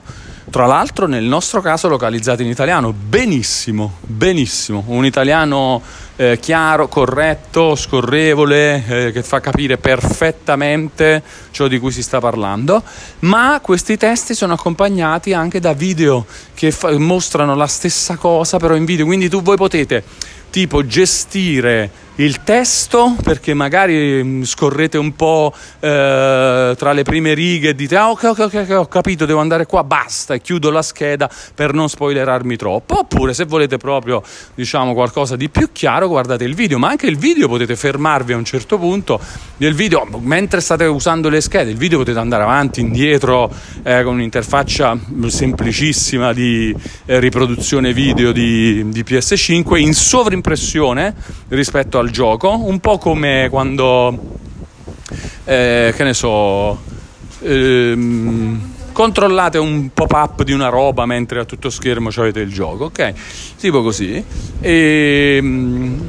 tra 0.49 0.67
l'altro 0.67 1.07
nel 1.07 1.23
nostro 1.23 1.61
caso 1.61 1.87
localizzata 1.87 2.43
in 2.43 2.49
italiano, 2.49 2.93
benissimo, 2.93 3.93
benissimo, 4.01 4.83
un 4.87 5.05
italiano 5.05 5.81
eh, 6.15 6.37
chiaro, 6.39 6.87
corretto, 6.87 7.75
scorrevole, 7.75 8.83
eh, 8.87 9.11
che 9.11 9.23
fa 9.23 9.39
capire 9.39 9.77
perfettamente 9.77 11.23
ciò 11.49 11.67
di 11.67 11.79
cui 11.79 11.91
si 11.91 12.03
sta 12.03 12.19
parlando, 12.19 12.83
ma 13.19 13.59
questi 13.63 13.97
testi 13.97 14.35
sono 14.35 14.53
accompagnati 14.53 15.33
anche 15.33 15.59
da 15.59 15.73
video 15.73 16.25
che 16.53 16.71
fa- 16.71 16.95
mostrano 16.99 17.55
la 17.55 17.67
stessa 17.67 18.15
cosa 18.17 18.57
però 18.57 18.75
in 18.75 18.85
video, 18.85 19.05
quindi 19.05 19.29
tu 19.29 19.41
voi 19.41 19.57
potete 19.57 20.03
tipo 20.51 20.85
gestire 20.85 21.89
il 22.15 22.43
testo 22.43 23.15
perché 23.23 23.55
magari 23.55 24.23
mm, 24.23 24.43
scorrete 24.43 24.99
un 24.99 25.15
po' 25.15 25.51
eh, 25.79 26.75
tra 26.77 26.91
le 26.91 27.03
prime 27.03 27.33
righe 27.33 27.69
e 27.69 27.75
dite 27.75 27.97
ah, 27.97 28.11
ok 28.11 28.23
ok 28.23 28.39
ok 28.39 28.69
ho 28.69 28.85
capito 28.85 29.25
devo 29.25 29.39
andare 29.39 29.65
qua 29.65 29.83
basta 29.83 30.35
e 30.35 30.41
chiudo 30.41 30.69
la 30.69 30.83
scheda 30.83 31.27
per 31.55 31.73
non 31.73 31.89
spoilerarmi 31.89 32.55
troppo. 32.55 32.99
Oppure 32.99 33.33
se 33.33 33.45
volete 33.45 33.77
proprio 33.77 34.21
diciamo 34.53 34.93
qualcosa 34.93 35.35
di 35.35 35.49
più 35.49 35.71
chiaro 35.71 36.07
guardate 36.07 36.43
il 36.43 36.53
video 36.53 36.77
ma 36.77 36.89
anche 36.89 37.07
il 37.07 37.17
video 37.17 37.47
potete 37.47 37.75
fermarvi 37.75 38.33
a 38.33 38.37
un 38.37 38.45
certo 38.45 38.77
punto 38.77 39.19
nel 39.57 39.73
video 39.73 40.07
mentre 40.19 40.61
state 40.61 40.85
usando 40.85 41.29
le 41.29 41.41
schede 41.41 41.71
il 41.71 41.77
video 41.77 41.97
potete 41.97 42.19
andare 42.19 42.43
avanti 42.43 42.79
indietro 42.79 43.51
eh, 43.81 44.03
con 44.03 44.13
un'interfaccia 44.15 44.97
semplicissima 45.27 46.31
di 46.31 46.75
eh, 47.05 47.19
riproduzione 47.19 47.91
video 47.91 48.31
di, 48.31 48.87
di 48.89 49.01
PS5 49.01 49.77
in 49.77 49.93
sovrimpressione 49.93 51.15
rispetto 51.49 51.97
a 51.97 52.02
al 52.03 52.11
gioco, 52.11 52.59
un 52.65 52.79
po' 52.79 52.97
come 52.97 53.47
quando 53.49 54.37
eh, 55.45 55.93
che 55.95 56.03
ne 56.03 56.13
so, 56.13 56.77
ehm, 57.41 58.71
controllate 58.91 59.57
un 59.57 59.89
pop-up 59.93 60.43
di 60.43 60.51
una 60.51 60.69
roba 60.69 61.05
mentre 61.05 61.39
a 61.39 61.45
tutto 61.45 61.69
schermo 61.69 62.09
avete 62.15 62.41
il 62.41 62.51
gioco, 62.51 62.85
ok? 62.85 63.13
Tipo 63.57 63.81
così. 63.81 64.23
E, 64.59 65.37
ehm, 65.37 66.07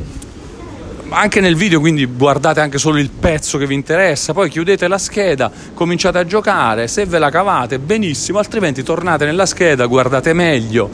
anche 1.11 1.41
nel 1.41 1.55
video, 1.55 1.79
quindi 1.79 2.05
guardate 2.07 2.61
anche 2.61 2.79
solo 2.79 2.99
il 2.99 3.11
pezzo 3.11 3.57
che 3.57 3.69
vi 3.69 3.75
interessa, 3.75 4.33
poi 4.33 4.51
chiudete 4.51 4.89
la 4.89 4.99
scheda, 4.99 5.51
cominciate 5.73 6.19
a 6.19 6.27
giocare, 6.27 6.89
se 6.89 7.07
ve 7.07 7.21
la 7.21 7.31
cavate 7.31 7.79
benissimo, 7.79 8.39
altrimenti 8.39 8.83
tornate 8.83 9.25
nella 9.25 9.47
scheda, 9.47 9.87
guardate 9.87 10.33
meglio, 10.33 10.91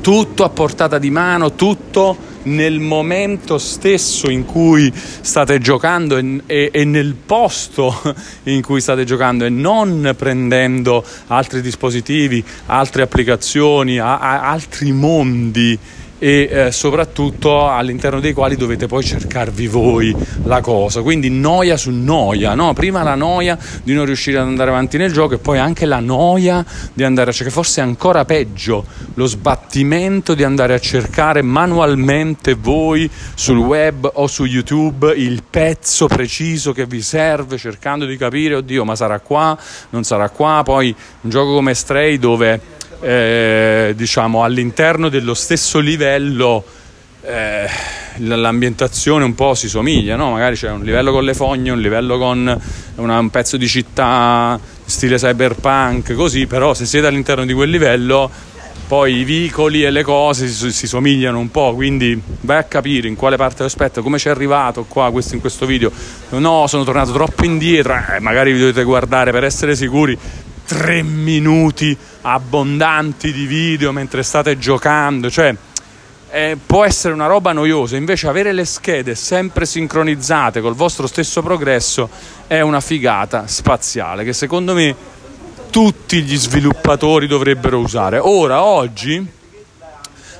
tutto 0.00 0.44
a 0.44 0.50
portata 0.50 0.98
di 0.98 1.10
mano, 1.10 1.54
tutto 1.54 2.35
nel 2.46 2.80
momento 2.80 3.58
stesso 3.58 4.30
in 4.30 4.44
cui 4.44 4.92
state 4.94 5.58
giocando 5.58 6.16
e, 6.16 6.42
e, 6.46 6.70
e, 6.72 6.84
nel 6.84 7.14
posto 7.14 7.94
in 8.44 8.62
cui 8.62 8.80
state 8.80 9.04
giocando 9.04 9.44
e 9.44 9.48
non 9.48 10.14
prendendo 10.16 11.04
altri 11.28 11.60
dispositivi, 11.60 12.42
altre 12.66 13.02
applicazioni, 13.02 13.98
a, 13.98 14.18
a, 14.18 14.50
altri 14.50 14.92
mondi 14.92 15.78
e 16.18 16.48
eh, 16.50 16.72
soprattutto 16.72 17.68
all'interno 17.68 18.20
dei 18.20 18.32
quali 18.32 18.56
dovete 18.56 18.86
poi 18.86 19.04
cercarvi 19.04 19.66
voi 19.66 20.14
la 20.44 20.60
cosa. 20.60 21.02
Quindi 21.02 21.30
noia 21.30 21.76
su 21.76 21.90
noia, 21.90 22.54
no? 22.54 22.72
Prima 22.72 23.02
la 23.02 23.14
noia 23.14 23.58
di 23.82 23.92
non 23.92 24.04
riuscire 24.04 24.38
ad 24.38 24.46
andare 24.46 24.70
avanti 24.70 24.96
nel 24.96 25.12
gioco 25.12 25.34
e 25.34 25.38
poi 25.38 25.58
anche 25.58 25.86
la 25.86 26.00
noia 26.00 26.64
di 26.92 27.04
andare 27.04 27.30
a 27.30 27.32
cercare, 27.32 27.54
forse 27.54 27.80
ancora 27.80 28.24
peggio, 28.24 28.84
lo 29.14 29.26
sbattimento 29.26 30.34
di 30.34 30.44
andare 30.44 30.74
a 30.74 30.78
cercare 30.78 31.42
manualmente 31.42 32.54
voi 32.54 33.10
sul 33.34 33.58
web 33.58 34.10
o 34.14 34.26
su 34.26 34.44
YouTube 34.44 35.12
il 35.14 35.42
pezzo 35.48 36.06
preciso 36.06 36.72
che 36.72 36.86
vi 36.86 37.02
serve 37.02 37.58
cercando 37.58 38.06
di 38.06 38.16
capire, 38.16 38.54
oddio, 38.54 38.84
ma 38.84 38.96
sarà 38.96 39.20
qua, 39.20 39.56
non 39.90 40.04
sarà 40.04 40.28
qua, 40.30 40.62
poi 40.64 40.94
un 41.22 41.30
gioco 41.30 41.54
come 41.54 41.74
Stray 41.74 42.18
dove 42.18 42.74
eh, 43.00 43.92
diciamo 43.96 44.42
all'interno 44.44 45.08
dello 45.08 45.34
stesso 45.34 45.78
livello 45.78 46.64
eh, 47.22 47.68
l'ambientazione 48.18 49.24
un 49.24 49.34
po' 49.34 49.54
si 49.54 49.68
somiglia, 49.68 50.16
no? 50.16 50.30
magari 50.30 50.56
c'è 50.56 50.70
un 50.70 50.82
livello 50.82 51.10
con 51.10 51.24
le 51.24 51.34
fogne, 51.34 51.70
un 51.70 51.80
livello 51.80 52.18
con 52.18 52.60
una, 52.96 53.18
un 53.18 53.30
pezzo 53.30 53.56
di 53.56 53.66
città 53.66 54.58
stile 54.84 55.16
cyberpunk, 55.16 56.14
così, 56.14 56.46
però 56.46 56.72
se 56.72 56.86
siete 56.86 57.06
all'interno 57.08 57.44
di 57.44 57.52
quel 57.52 57.70
livello 57.70 58.30
poi 58.86 59.16
i 59.16 59.24
vicoli 59.24 59.82
e 59.82 59.90
le 59.90 60.04
cose 60.04 60.46
si, 60.46 60.70
si, 60.70 60.86
somigliano 60.86 61.40
un 61.40 61.50
po', 61.50 61.74
quindi 61.74 62.20
vai 62.42 62.58
a 62.58 62.62
capire 62.62 63.08
in 63.08 63.16
quale 63.16 63.36
parte 63.36 63.64
aspetta, 63.64 64.00
come 64.00 64.18
ci 64.18 64.28
è 64.28 64.30
arrivato 64.30 64.84
qua 64.84 65.10
questo, 65.10 65.34
in 65.34 65.40
questo 65.40 65.66
video. 65.66 65.90
No, 66.30 66.66
sono 66.68 66.84
tornato 66.84 67.10
troppo 67.10 67.44
indietro, 67.44 67.94
eh, 67.94 68.20
magari 68.20 68.52
vi 68.52 68.60
dovete 68.60 68.84
guardare 68.84 69.32
per 69.32 69.42
essere 69.42 69.74
sicuri 69.74 70.16
tre 70.66 71.02
minuti 71.02 71.96
abbondanti 72.22 73.32
di 73.32 73.46
video 73.46 73.92
mentre 73.92 74.22
state 74.22 74.58
giocando, 74.58 75.30
cioè 75.30 75.54
eh, 76.28 76.58
può 76.66 76.84
essere 76.84 77.14
una 77.14 77.26
roba 77.26 77.52
noiosa, 77.52 77.96
invece 77.96 78.26
avere 78.26 78.52
le 78.52 78.64
schede 78.64 79.14
sempre 79.14 79.64
sincronizzate 79.64 80.60
col 80.60 80.74
vostro 80.74 81.06
stesso 81.06 81.40
progresso 81.40 82.10
è 82.46 82.60
una 82.60 82.80
figata 82.80 83.46
spaziale 83.46 84.24
che 84.24 84.32
secondo 84.32 84.74
me 84.74 84.94
tutti 85.70 86.22
gli 86.22 86.36
sviluppatori 86.36 87.26
dovrebbero 87.26 87.78
usare. 87.78 88.18
Ora, 88.18 88.64
oggi 88.64 89.26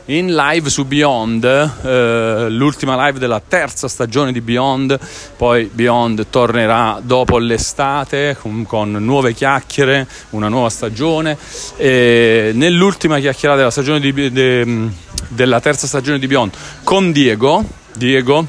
in 0.07 0.35
live 0.35 0.69
su 0.69 0.85
Beyond, 0.85 1.45
eh, 1.45 2.47
l'ultima 2.51 3.07
live 3.07 3.19
della 3.19 3.41
terza 3.47 3.89
stagione 3.89 4.31
di 4.33 4.41
Beyond, 4.41 4.99
poi 5.37 5.69
Beyond 5.73 6.27
tornerà 6.31 7.01
dopo 7.03 7.39
l'estate 7.39 8.37
con, 8.41 8.65
con 8.67 8.93
nuove 8.93 9.33
chiacchiere, 9.33 10.07
una 10.31 10.49
nuova 10.49 10.71
stagione. 10.71 11.37
E 11.77 12.53
nell'ultima 12.55 13.19
chiacchierata 13.19 13.59
della, 13.59 13.73
stagione 13.73 13.99
di, 13.99 14.31
de, 14.31 14.89
della 15.29 15.61
terza 15.61 15.87
stagione 15.87 16.19
di 16.19 16.27
Beyond 16.27 16.53
con 16.85 17.11
Diego, 17.11 17.65
Diego, 17.95 18.47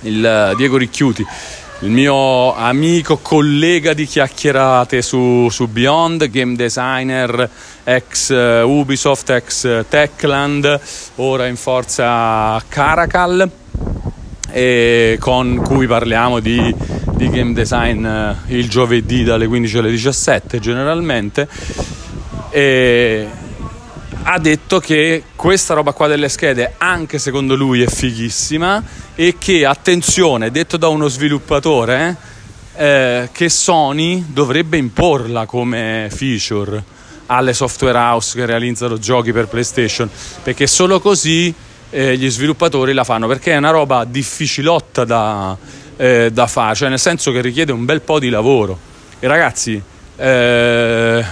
il, 0.00 0.54
Diego 0.56 0.76
Ricchiuti 0.76 1.26
il 1.80 1.90
mio 1.90 2.54
amico 2.54 3.18
collega 3.18 3.92
di 3.92 4.06
chiacchierate 4.06 5.02
su, 5.02 5.48
su 5.50 5.66
Beyond, 5.66 6.30
game 6.30 6.54
designer 6.56 7.50
ex 7.84 8.30
uh, 8.30 8.66
Ubisoft, 8.66 9.30
ex 9.30 9.64
uh, 9.64 9.84
Techland, 9.88 10.80
ora 11.16 11.46
in 11.46 11.56
forza 11.56 12.60
Caracal, 12.68 13.50
con 15.18 15.62
cui 15.64 15.86
parliamo 15.86 16.40
di, 16.40 16.74
di 17.16 17.28
game 17.28 17.52
design 17.52 18.04
uh, 18.04 18.36
il 18.46 18.68
giovedì 18.68 19.22
dalle 19.24 19.46
15 19.46 19.78
alle 19.78 19.90
17 19.90 20.58
generalmente. 20.58 21.48
E 22.50 23.28
ha 24.26 24.38
detto 24.38 24.80
che 24.80 25.24
questa 25.36 25.74
roba 25.74 25.92
qua 25.92 26.06
delle 26.06 26.28
schede, 26.28 26.74
anche 26.78 27.18
secondo 27.18 27.54
lui, 27.56 27.82
è 27.82 27.86
fighissima 27.86 28.82
e 29.14 29.36
che, 29.38 29.66
attenzione, 29.66 30.50
detto 30.50 30.78
da 30.78 30.88
uno 30.88 31.08
sviluppatore, 31.08 32.16
eh, 32.76 33.28
che 33.32 33.48
Sony 33.50 34.24
dovrebbe 34.28 34.78
imporla 34.78 35.44
come 35.46 36.08
feature 36.10 36.92
alle 37.26 37.52
software 37.52 37.96
house 37.96 38.36
che 38.36 38.46
realizzano 38.46 38.98
giochi 38.98 39.32
per 39.32 39.48
PlayStation, 39.48 40.08
perché 40.42 40.66
solo 40.66 41.00
così 41.00 41.52
eh, 41.90 42.16
gli 42.16 42.30
sviluppatori 42.30 42.92
la 42.92 43.04
fanno, 43.04 43.26
perché 43.26 43.52
è 43.52 43.56
una 43.56 43.70
roba 43.70 44.04
difficilotta 44.04 45.04
da, 45.04 45.56
eh, 45.96 46.30
da 46.32 46.46
fare, 46.46 46.74
cioè 46.74 46.88
nel 46.88 46.98
senso 46.98 47.32
che 47.32 47.40
richiede 47.40 47.72
un 47.72 47.84
bel 47.84 48.00
po' 48.00 48.18
di 48.18 48.28
lavoro. 48.28 48.78
E 49.20 49.26
ragazzi, 49.26 49.80
eh, 50.16 51.24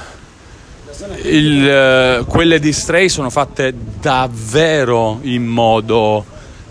il, 1.24 1.68
eh, 1.68 2.24
quelle 2.26 2.58
di 2.58 2.72
Stray 2.72 3.08
sono 3.08 3.30
fatte 3.30 3.74
davvero 4.00 5.18
in 5.22 5.46
modo 5.46 6.24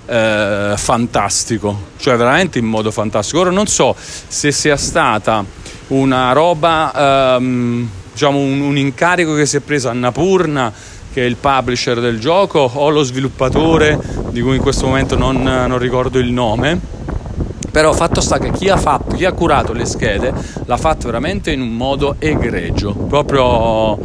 eh, 0.06 0.74
fantastico, 0.76 1.90
cioè 1.98 2.16
veramente 2.16 2.60
in 2.60 2.66
modo 2.66 2.92
fantastico. 2.92 3.42
Ora 3.42 3.50
non 3.50 3.68
so 3.68 3.96
se 3.98 4.52
sia 4.52 4.78
stata 4.78 5.44
una 5.88 6.32
roba, 6.32 7.36
ehm, 7.36 7.90
diciamo 8.12 8.38
un, 8.38 8.62
un, 8.62 8.78
incarico 8.78 9.36
che 9.36 9.46
si 9.46 9.58
è 9.58 9.60
preso 9.60 9.90
a 9.90 9.94
Napurna, 9.94 10.72
che 11.14 11.24
è 11.24 11.26
il 11.26 11.36
publisher 11.36 12.00
del 12.00 12.20
gioco, 12.20 12.60
o 12.74 12.90
lo 12.90 13.04
sviluppatore, 13.04 14.00
di 14.30 14.42
cui 14.42 14.56
in 14.56 14.62
questo 14.62 14.86
momento 14.86 15.18
non, 15.18 15.42
non 15.42 15.78
ricordo 15.78 16.20
il 16.20 16.32
nome. 16.32 16.80
Però 17.72 17.94
fatto 17.94 18.20
sta 18.20 18.38
che 18.38 18.52
chi 18.52 18.68
ha 18.68 18.76
fatto, 18.76 19.16
chi 19.16 19.24
ha 19.24 19.32
curato 19.32 19.72
le 19.72 19.86
schede 19.86 20.34
l'ha 20.66 20.78
fatto 20.78 21.06
veramente 21.06 21.52
in 21.52 21.62
un 21.62 21.74
modo 21.76 22.16
egregio, 22.20 22.94
proprio 22.94 23.98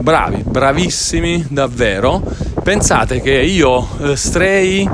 bravi, 0.00 0.42
bravissimi 0.44 1.46
davvero. 1.48 2.22
Pensate 2.62 3.20
che 3.20 3.32
io 3.32 3.88
eh, 4.00 4.16
Stray 4.16 4.88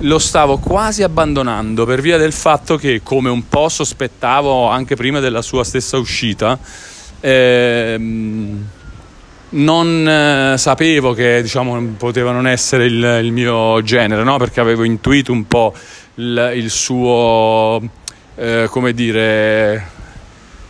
lo 0.00 0.18
stavo 0.18 0.58
quasi 0.58 1.02
abbandonando 1.02 1.86
per 1.86 2.00
via 2.00 2.18
del 2.18 2.32
fatto 2.32 2.76
che, 2.76 3.00
come 3.02 3.30
un 3.30 3.48
po' 3.48 3.68
sospettavo 3.68 4.68
anche 4.68 4.94
prima 4.94 5.20
della 5.20 5.42
sua 5.42 5.64
stessa 5.64 5.96
uscita, 5.96 6.58
ehm, 7.20 8.68
non 9.48 10.08
eh, 10.08 10.58
sapevo 10.58 11.12
che 11.12 11.42
diciamo, 11.42 11.80
poteva 11.96 12.32
non 12.32 12.46
essere 12.46 12.86
il, 12.86 13.20
il 13.22 13.32
mio 13.32 13.82
genere, 13.82 14.22
no? 14.22 14.36
perché 14.38 14.60
avevo 14.60 14.84
intuito 14.84 15.32
un 15.32 15.46
po' 15.46 15.72
il, 16.16 16.52
il 16.54 16.70
suo, 16.70 17.80
eh, 18.34 18.66
come 18.68 18.92
dire, 18.92 19.94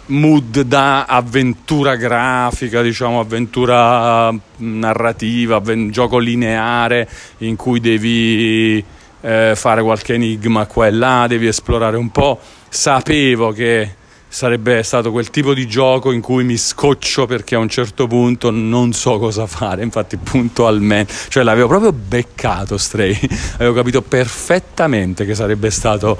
mood 0.07 0.61
da 0.61 1.05
avventura 1.05 1.97
grafica, 1.97 2.83
diciamo 2.83 3.21
avventura 3.21 4.33
narrativa, 4.59 5.57
avven- 5.57 5.91
gioco 5.91 6.19
lineare 6.19 7.09
in 7.39 7.57
cui 7.57 7.81
devi 7.81 8.85
eh, 9.21 9.53
fare 9.57 9.83
qualche 9.83 10.15
enigma 10.15 10.67
qua 10.67 10.87
e 10.87 10.91
là, 10.93 11.27
devi 11.27 11.47
esplorare 11.47 11.97
un 11.97 12.11
po'. 12.11 12.39
Sapevo 12.69 13.53
che 13.53 13.95
sarebbe 14.37 14.83
stato 14.83 15.12
quel 15.12 15.31
tipo 15.31 15.55
di 15.55 15.66
gioco 15.66 16.12
in 16.12 16.20
cui 16.20 16.44
mi 16.44 16.59
scoccio 16.59 17.25
perché 17.25 17.55
a 17.55 17.59
un 17.59 17.70
certo 17.70 18.07
punto 18.07 18.51
non 18.51 18.92
so 18.92 19.18
cosa 19.18 19.46
fare, 19.46 19.83
infatti 19.83 20.18
puntualmente, 20.18 21.11
cioè 21.29 21.42
l'avevo 21.42 21.68
proprio 21.68 21.92
beccato 21.94 22.77
Stray, 22.77 23.18
avevo 23.57 23.72
capito 23.72 24.03
perfettamente 24.03 25.25
che 25.25 25.35
sarebbe 25.35 25.70
stato 25.70 26.18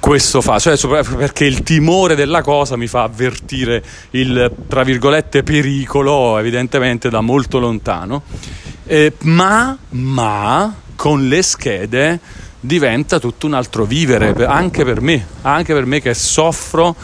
questo 0.00 0.40
fa, 0.40 0.58
cioè 0.58 0.78
perché 1.04 1.44
il 1.44 1.62
timore 1.62 2.14
della 2.14 2.40
cosa 2.40 2.76
mi 2.76 2.86
fa 2.86 3.02
avvertire 3.02 3.84
il 4.12 4.50
tra 4.66 4.82
virgolette 4.82 5.42
pericolo 5.42 6.38
evidentemente 6.38 7.10
da 7.10 7.20
molto 7.20 7.58
lontano, 7.58 8.22
eh, 8.86 9.12
ma, 9.24 9.76
ma 9.90 10.74
con 10.96 11.28
le 11.28 11.42
schede 11.42 12.20
diventa 12.58 13.18
tutto 13.18 13.46
un 13.46 13.52
altro 13.54 13.84
vivere 13.84 14.34
anche 14.46 14.82
per 14.82 15.02
me, 15.02 15.26
anche 15.42 15.74
per 15.74 15.84
me 15.84 16.00
che 16.00 16.14
soffro 16.14 16.96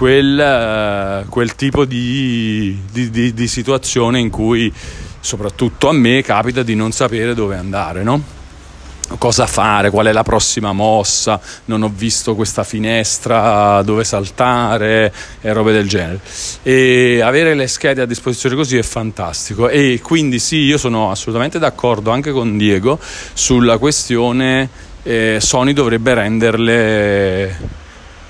quel, 0.00 1.24
uh, 1.26 1.28
quel 1.28 1.54
tipo 1.56 1.84
di, 1.84 2.80
di, 2.90 3.10
di, 3.10 3.34
di, 3.34 3.46
situazione 3.46 4.18
in 4.18 4.30
cui 4.30 4.72
soprattutto 5.20 5.90
a 5.90 5.92
me 5.92 6.22
capita 6.22 6.62
di 6.62 6.74
non 6.74 6.90
sapere 6.90 7.34
dove 7.34 7.54
andare, 7.58 8.02
no? 8.02 8.22
cosa 9.18 9.46
fare, 9.46 9.90
qual 9.90 10.06
è 10.06 10.12
la 10.12 10.22
prossima 10.22 10.72
mossa, 10.72 11.38
non 11.66 11.82
ho 11.82 11.92
visto 11.94 12.34
questa 12.34 12.64
finestra 12.64 13.82
dove 13.82 14.04
saltare 14.04 15.12
e 15.42 15.52
robe 15.52 15.72
del 15.72 15.86
genere. 15.86 16.20
E 16.62 17.20
avere 17.22 17.52
le 17.52 17.66
schede 17.66 18.00
a 18.00 18.06
disposizione 18.06 18.54
così 18.54 18.78
è 18.78 18.82
fantastico 18.82 19.68
e 19.68 20.00
quindi 20.02 20.38
sì, 20.38 20.60
io 20.60 20.78
sono 20.78 21.10
assolutamente 21.10 21.58
d'accordo 21.58 22.10
anche 22.10 22.30
con 22.30 22.56
Diego 22.56 22.98
sulla 23.34 23.76
questione 23.76 24.88
eh, 25.02 25.38
Sony 25.40 25.72
dovrebbe 25.74 26.14
renderle 26.14 27.78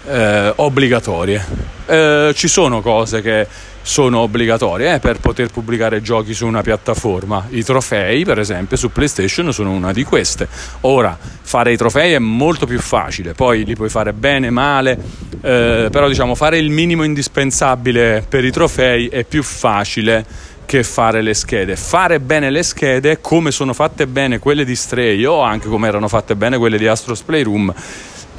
eh, 0.06 0.52
obbligatorie. 0.56 1.44
Eh, 1.86 2.32
ci 2.34 2.48
sono 2.48 2.80
cose 2.80 3.20
che 3.20 3.46
sono 3.82 4.20
obbligatorie 4.20 4.94
eh, 4.94 4.98
per 4.98 5.18
poter 5.18 5.50
pubblicare 5.50 6.02
giochi 6.02 6.34
su 6.34 6.46
una 6.46 6.62
piattaforma. 6.62 7.46
I 7.50 7.64
trofei, 7.64 8.24
per 8.24 8.38
esempio, 8.38 8.76
su 8.76 8.92
PlayStation 8.92 9.52
sono 9.52 9.70
una 9.70 9.92
di 9.92 10.04
queste. 10.04 10.46
Ora, 10.82 11.18
fare 11.18 11.72
i 11.72 11.76
trofei 11.76 12.12
è 12.12 12.18
molto 12.18 12.66
più 12.66 12.78
facile, 12.78 13.32
poi 13.32 13.64
li 13.64 13.74
puoi 13.74 13.88
fare 13.88 14.12
bene, 14.12 14.50
male, 14.50 14.98
eh, 15.40 15.88
però 15.90 16.08
diciamo 16.08 16.34
fare 16.34 16.58
il 16.58 16.70
minimo 16.70 17.02
indispensabile 17.02 18.24
per 18.28 18.44
i 18.44 18.50
trofei 18.50 19.08
è 19.08 19.24
più 19.24 19.42
facile 19.42 20.24
che 20.70 20.84
fare 20.84 21.20
le 21.20 21.34
schede. 21.34 21.74
Fare 21.74 22.20
bene 22.20 22.48
le 22.48 22.62
schede, 22.62 23.20
come 23.20 23.50
sono 23.50 23.72
fatte 23.72 24.06
bene 24.06 24.38
quelle 24.38 24.64
di 24.64 24.76
Stray 24.76 25.24
o 25.24 25.40
anche 25.40 25.66
come 25.66 25.88
erano 25.88 26.06
fatte 26.06 26.36
bene 26.36 26.58
quelle 26.58 26.78
di 26.78 26.86
Astros 26.86 27.22
Playroom, 27.22 27.74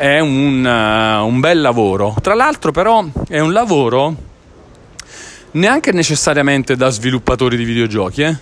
è 0.01 0.17
un, 0.17 0.65
uh, 0.65 1.23
un 1.27 1.39
bel 1.39 1.61
lavoro. 1.61 2.15
Tra 2.23 2.33
l'altro, 2.33 2.71
però, 2.71 3.05
è 3.27 3.37
un 3.37 3.51
lavoro 3.51 4.15
neanche 5.51 5.91
necessariamente 5.91 6.75
da 6.75 6.89
sviluppatori 6.89 7.55
di 7.55 7.63
videogiochi, 7.63 8.23
eh? 8.23 8.35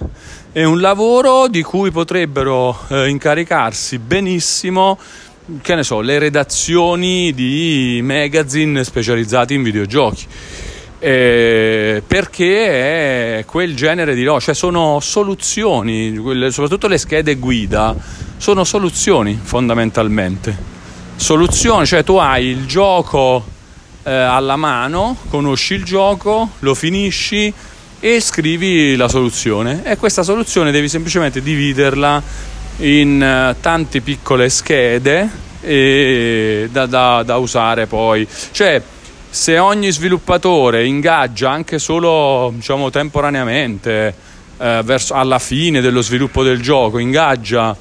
è 0.54 0.64
un 0.64 0.80
lavoro 0.80 1.50
di 1.50 1.62
cui 1.62 1.92
potrebbero 1.92 2.80
eh, 2.88 3.10
incaricarsi 3.10 3.98
benissimo, 3.98 4.98
che 5.62 5.76
ne 5.76 5.84
so, 5.84 6.00
le 6.00 6.18
redazioni 6.18 7.34
di 7.34 8.00
magazine 8.04 8.82
specializzati 8.86 9.54
in 9.54 9.64
videogiochi. 9.64 10.28
Eh, 10.98 12.02
perché 12.08 13.40
è 13.40 13.46
quel 13.46 13.76
genere 13.76 14.16
di 14.16 14.24
cioè 14.40 14.54
sono 14.54 15.02
soluzioni, 15.02 16.16
soprattutto 16.52 16.88
le 16.88 16.98
schede 16.98 17.36
guida, 17.36 17.94
sono 18.38 18.64
soluzioni 18.64 19.38
fondamentalmente. 19.42 20.79
Soluzioni, 21.20 21.86
cioè 21.86 22.06
tu 22.06 22.16
hai 22.16 22.46
il 22.46 22.66
gioco 22.66 23.44
eh, 24.04 24.10
alla 24.10 24.56
mano, 24.56 25.18
conosci 25.30 25.74
il 25.74 25.84
gioco, 25.84 26.52
lo 26.60 26.74
finisci 26.74 27.54
e 28.00 28.22
scrivi 28.22 28.96
la 28.96 29.10
soluzione. 29.10 29.82
E 29.84 29.98
questa 29.98 30.24
soluzione 30.24 30.72
devi 30.72 30.88
semplicemente 30.88 31.42
dividerla 31.42 32.24
in 32.78 33.52
uh, 33.52 33.60
tante 33.60 34.00
piccole 34.00 34.48
schede 34.50 35.30
da, 36.72 36.86
da, 36.86 37.24
da, 37.24 37.36
usare 37.36 37.86
poi. 37.86 38.26
Cioè 38.52 38.82
se 39.30 39.58
ogni 39.60 39.92
sviluppatore 39.92 40.86
ingaggia 40.86 41.52
anche 41.52 41.80
solo 41.80 42.54
diciamo 42.56 42.90
temporaneamente 42.92 44.16
eh, 44.58 44.82
verso, 44.86 45.16
alla 45.16 45.38
fine 45.38 45.82
dello 45.82 46.02
sviluppo 46.02 46.44
del 46.44 46.62
gioco 46.62 46.98
ingaggia 46.98 47.76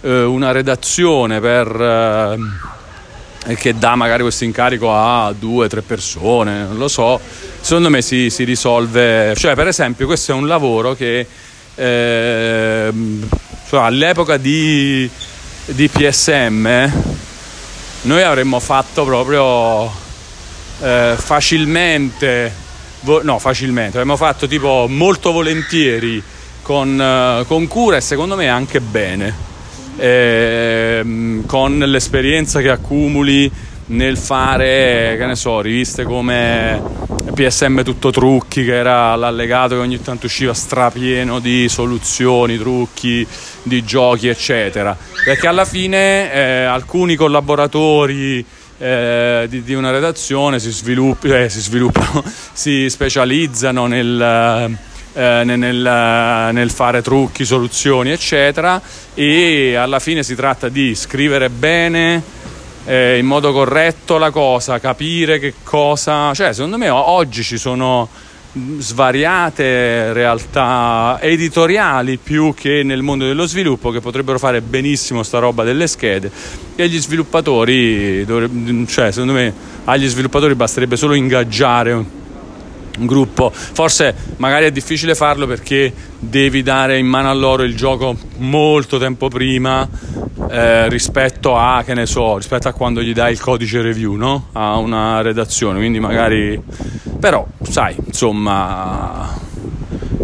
eh, 0.00 0.22
una 0.22 0.52
redazione 0.52 1.40
per 1.40 1.66
eh, 1.80 2.36
e 2.36 2.73
che 3.52 3.76
dà 3.76 3.94
magari 3.94 4.22
questo 4.22 4.44
incarico 4.44 4.94
a 4.94 5.34
due 5.38 5.68
tre 5.68 5.82
persone, 5.82 6.64
non 6.64 6.78
lo 6.78 6.88
so, 6.88 7.20
secondo 7.60 7.90
me 7.90 8.00
si, 8.00 8.30
si, 8.30 8.44
risolve. 8.44 9.34
Cioè, 9.36 9.54
per 9.54 9.68
esempio, 9.68 10.06
questo 10.06 10.32
è 10.32 10.34
un 10.34 10.46
lavoro 10.46 10.94
che 10.94 11.26
eh, 11.74 12.92
cioè, 13.68 13.80
all'epoca 13.80 14.36
di, 14.36 15.08
di, 15.66 15.88
PSM 15.88 16.92
noi 18.02 18.22
avremmo 18.22 18.60
fatto 18.60 19.04
proprio 19.04 19.92
eh, 20.80 21.14
facilmente, 21.16 22.52
vo- 23.00 23.22
no, 23.22 23.38
facilmente, 23.38 23.98
avremmo 23.98 24.16
fatto 24.16 24.46
tipo 24.46 24.86
molto 24.88 25.32
volentieri 25.32 26.22
con, 26.62 26.98
eh, 27.00 27.44
con 27.46 27.66
cura 27.66 27.96
e 27.96 28.00
secondo 28.00 28.36
me 28.36 28.48
anche 28.48 28.80
bene 28.80 29.52
eh, 29.96 31.42
con 31.46 31.78
l'esperienza 31.78 32.60
che 32.60 32.70
accumuli 32.70 33.50
nel 33.86 34.16
fare, 34.16 35.16
che 35.18 35.26
ne 35.26 35.36
so, 35.36 35.60
riviste 35.60 36.04
come 36.04 36.80
PSM 37.34 37.82
Tutto 37.82 38.10
Trucchi, 38.10 38.64
che 38.64 38.74
era 38.74 39.14
l'allegato 39.16 39.74
che 39.74 39.80
ogni 39.80 40.00
tanto 40.00 40.26
usciva 40.26 40.54
strapieno 40.54 41.38
di 41.38 41.68
soluzioni, 41.68 42.56
trucchi, 42.56 43.26
di 43.62 43.84
giochi, 43.84 44.28
eccetera. 44.28 44.96
Perché 45.24 45.46
alla 45.46 45.64
fine 45.64 46.32
eh, 46.32 46.64
alcuni 46.64 47.16
collaboratori 47.16 48.44
eh, 48.78 49.46
di, 49.48 49.62
di, 49.62 49.74
una 49.74 49.90
redazione 49.90 50.58
si, 50.58 50.70
sviluppi, 50.70 51.28
eh, 51.28 51.48
si 51.48 51.60
sviluppano, 51.60 52.22
si 52.52 52.88
specializzano 52.88 53.86
nel 53.86 54.78
eh, 55.14 55.42
nel, 55.44 56.50
nel, 56.52 56.70
fare 56.70 57.00
trucchi, 57.00 57.44
soluzioni, 57.44 58.10
eccetera. 58.10 58.80
E 59.14 59.74
alla 59.74 59.98
fine 59.98 60.22
si 60.22 60.34
tratta 60.34 60.68
di 60.68 60.94
scrivere 60.94 61.48
bene. 61.48 62.22
Eh, 62.86 63.16
in 63.16 63.24
modo 63.24 63.50
corretto 63.52 64.18
la 64.18 64.30
cosa, 64.30 64.78
capire 64.78 65.38
che 65.38 65.54
cosa. 65.62 66.34
Cioè, 66.34 66.52
secondo 66.52 66.76
me 66.76 66.90
oggi 66.90 67.42
ci 67.42 67.56
sono 67.56 68.08
svariate 68.78 70.12
realtà 70.12 71.18
editoriali 71.20 72.18
più 72.18 72.54
che 72.54 72.84
nel 72.84 73.02
mondo 73.02 73.24
dello 73.26 73.46
sviluppo 73.46 73.90
che 73.90 74.00
potrebbero 74.00 74.38
fare 74.38 74.60
benissimo 74.60 75.24
sta 75.24 75.40
roba 75.40 75.64
delle 75.64 75.88
schede 75.88 76.30
e 76.76 76.88
gli 76.88 77.00
sviluppatori 77.00 78.24
cioè 78.86 79.10
secondo 79.10 79.32
me 79.32 79.52
agli 79.86 80.06
sviluppatori 80.06 80.54
basterebbe 80.54 80.94
solo 80.94 81.14
ingaggiare 81.14 82.22
un 82.98 83.06
gruppo. 83.06 83.50
Forse 83.50 84.14
magari 84.36 84.66
è 84.66 84.72
difficile 84.72 85.14
farlo 85.14 85.46
perché 85.46 85.92
devi 86.18 86.62
dare 86.62 86.98
in 86.98 87.06
mano 87.06 87.28
a 87.28 87.34
loro 87.34 87.62
il 87.62 87.76
gioco 87.76 88.16
molto 88.38 88.98
tempo 88.98 89.28
prima 89.28 89.88
eh, 90.50 90.88
rispetto 90.88 91.56
a, 91.56 91.82
che 91.84 91.94
ne 91.94 92.06
so, 92.06 92.36
rispetto 92.36 92.68
a 92.68 92.72
quando 92.72 93.02
gli 93.02 93.12
dai 93.12 93.32
il 93.32 93.40
codice 93.40 93.82
review, 93.82 94.14
no? 94.14 94.48
A 94.52 94.76
una 94.76 95.20
redazione, 95.20 95.78
quindi 95.78 96.00
magari... 96.00 96.60
Però, 97.18 97.46
sai, 97.62 97.96
insomma, 98.04 99.32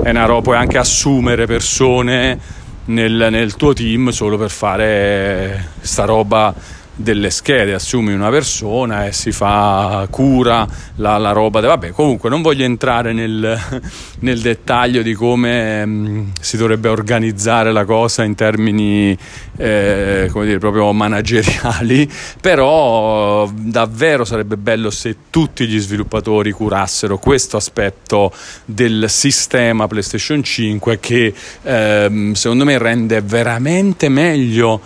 è 0.03 0.11
una 0.11 0.27
roba, 0.27 0.41
puoi 0.43 0.57
anche 0.57 0.79
assumere 0.79 1.47
persone 1.47 2.39
nel, 2.87 3.29
nel 3.31 3.57
tuo 3.57 3.73
team 3.73 4.11
solo 4.11 4.37
per 4.37 4.51
fare 4.51 5.71
sta 5.81 6.05
roba 6.05 6.55
delle 7.03 7.31
schede, 7.31 7.75
assumi 7.75 8.13
una 8.13 8.29
persona 8.31 9.07
e 9.07 9.13
si 9.13 9.33
fa 9.33 10.07
cura 10.11 10.67
la, 10.97 11.17
la 11.19 11.33
roba. 11.33 11.61
De... 11.61 11.67
Vabbè, 11.67 11.91
comunque 11.91 12.29
non 12.29 12.43
voglio 12.43 12.65
entrare 12.65 13.13
nel, 13.13 13.59
nel 14.21 14.41
dettaglio 14.41 15.03
di 15.03 15.15
come 15.15 15.85
mh, 15.85 16.09
mm, 16.09 16.29
si 16.41 16.57
dovrebbe 16.57 16.89
organizzare 16.89 17.73
la 17.73 17.85
cosa 17.85 18.25
in 18.25 18.35
termini 18.35 19.17
eh, 19.57 20.29
come 20.31 20.47
dire, 20.47 20.59
proprio 20.59 20.93
manageriali, 20.93 22.11
però 22.41 23.51
davvero 23.53 24.25
sarebbe 24.25 24.57
bello 24.57 24.91
se 24.91 25.17
tutti 25.31 25.67
gli 25.67 25.79
sviluppatori 25.79 26.51
curassero 26.51 27.19
questo 27.19 27.57
aspetto 27.57 28.33
del 28.65 29.07
sistema 29.09 29.87
PlayStation 29.87 30.43
5 30.43 31.01
che 31.01 31.35
eh, 31.63 32.31
secondo 32.35 32.65
me 32.65 32.79
rende 32.79 33.21
veramente 33.21 34.09
meglio 34.09 34.81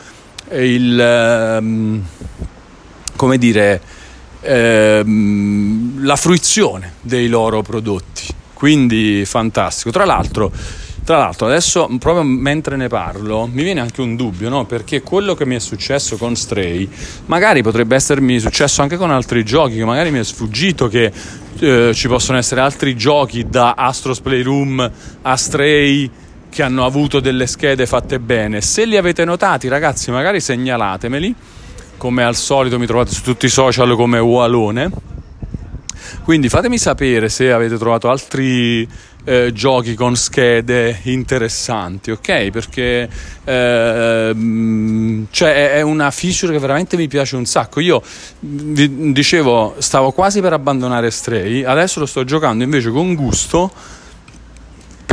il, 0.51 0.99
ehm, 1.01 2.03
come 3.17 3.39
dire, 3.39 3.81
ehm, 4.41 6.05
la 6.05 6.17
fruizione 6.17 6.95
dei 7.01 7.29
loro 7.29 7.63
prodotti. 7.63 8.27
Quindi 8.53 9.25
fantastico. 9.27 9.91
Tra 9.91 10.05
l'altro, 10.05 10.51
tra 11.05 11.19
l'altro, 11.19 11.47
adesso 11.47 11.89
proprio 11.99 12.23
mentre 12.23 12.77
ne 12.77 12.89
parlo 12.89 13.47
mi 13.47 13.63
viene 13.63 13.81
anche 13.81 14.01
un 14.01 14.17
dubbio, 14.17 14.49
no? 14.49 14.65
Perché 14.65 15.03
quello 15.03 15.35
che 15.35 15.45
mi 15.45 15.55
è 15.55 15.59
successo 15.59 16.17
con 16.17 16.35
Stray 16.35 16.89
magari 17.27 17.63
potrebbe 17.63 17.95
essermi 17.95 18.39
successo 18.39 18.81
anche 18.81 18.97
con 18.97 19.11
altri 19.11 19.45
giochi, 19.45 19.75
che 19.75 19.85
magari 19.85 20.11
mi 20.11 20.21
è 20.21 20.25
sfuggito 20.25 20.89
che 20.89 21.13
eh, 21.59 21.93
ci 21.95 22.09
possono 22.09 22.39
essere 22.39 22.63
altri 22.63 22.97
giochi 22.97 23.47
da 23.49 23.75
Astros 23.75 24.21
Playroom 24.21 24.91
a 25.23 25.37
Stray 25.37 26.11
che 26.55 26.63
hanno 26.63 26.87
avuto 26.87 27.19
delle 27.19 27.49
schede 27.49 27.85
fatte 27.85 28.21
bene. 28.21 28.61
Se 28.61 28.85
li 28.85 28.97
avete 28.97 29.25
notati, 29.25 29.67
ragazzi, 29.67 30.13
magari 30.13 30.41
segnalatemeli. 30.41 31.35
Come 31.97 32.23
al 32.23 32.37
solito 32.37 32.79
mi 32.79 32.87
trovate 32.87 33.11
su 33.11 33.23
tutti 33.23 33.47
i 33.47 33.49
social 33.49 33.97
come 33.97 34.21
Ualone. 34.21 34.89
Quindi 36.23 36.49
fatemi 36.49 36.79
sapere 36.79 37.29
se 37.29 37.51
avete 37.53 37.77
trovato 37.77 38.09
altri 38.09 38.89
eh, 39.25 39.53
giochi 39.53 39.95
con 39.95 40.15
schede 40.15 41.01
interessanti, 41.03 42.13
ok? 42.13 42.51
Perché 42.51 43.09
eh, 43.43 44.37
cioè 45.29 45.73
è 45.73 45.81
una 45.81 46.11
feature 46.13 46.53
che 46.53 46.59
veramente 46.61 46.97
mi 46.97 47.09
piace 47.09 47.35
un 47.35 47.47
sacco. 47.47 47.81
Io 47.81 48.01
vi 48.39 49.13
dicevo, 49.13 49.75
stavo 49.79 50.13
quasi 50.13 50.41
per 50.41 50.53
abbandonare 50.53 51.11
Stray, 51.11 51.65
adesso 51.65 51.99
lo 51.99 52.07
sto 52.07 52.23
giocando 52.23 52.63
invece 52.63 52.91
con 52.91 53.15
gusto 53.15 53.73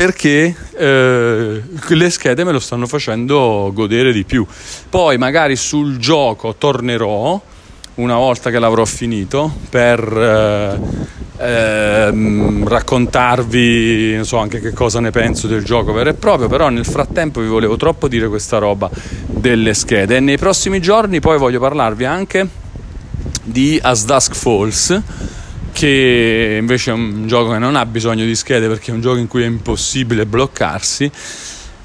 perché 0.02 0.56
eh, 0.78 1.62
le 1.88 2.10
schede 2.10 2.44
me 2.44 2.52
lo 2.52 2.60
stanno 2.60 2.88
facendo 2.88 3.70
godere 3.72 4.12
di 4.12 4.24
più. 4.24 4.44
Poi 4.90 5.20
magari 5.20 5.56
sul 5.56 5.98
gioco 5.98 6.56
tornerò 6.58 7.40
una 7.96 8.16
volta 8.16 8.50
che 8.50 8.58
l'avrò 8.58 8.84
finito 8.84 9.54
per 9.70 10.00
eh, 10.02 10.80
eh, 11.38 12.64
raccontarvi 12.66 14.16
non 14.16 14.26
so 14.26 14.38
anche 14.38 14.60
che 14.60 14.74
cosa 14.74 15.00
ne 15.00 15.12
penso 15.12 15.46
del 15.46 15.64
gioco 15.64 15.92
vero 15.92 16.10
e 16.10 16.14
proprio 16.14 16.48
però 16.48 16.70
nel 16.70 16.86
frattempo 16.86 17.42
vi 17.42 17.48
volevo 17.48 17.76
troppo 17.76 18.08
dire 18.08 18.28
questa 18.28 18.58
roba 18.58 18.90
delle 19.28 19.74
schede 19.74 20.16
e 20.16 20.20
nei 20.20 20.38
prossimi 20.38 20.80
giorni 20.80 21.20
poi 21.20 21.38
voglio 21.38 21.60
parlarvi 21.60 22.06
anche 22.06 22.48
di 23.44 23.78
As 23.82 24.06
Dusk 24.06 24.34
Falls 24.34 25.02
che 25.82 26.58
invece 26.60 26.92
è 26.92 26.94
un 26.94 27.26
gioco 27.26 27.54
che 27.54 27.58
non 27.58 27.76
ha 27.76 27.88
bisogno 27.88 28.24
di 28.24 28.36
schede 28.36 28.68
perché 28.68 28.92
è 28.92 28.94
un 28.94 29.02
gioco 29.02 29.18
in 29.18 29.28
cui 29.28 29.42
è 29.42 29.48
impossibile 29.48 30.28
bloccarsi 30.28 31.10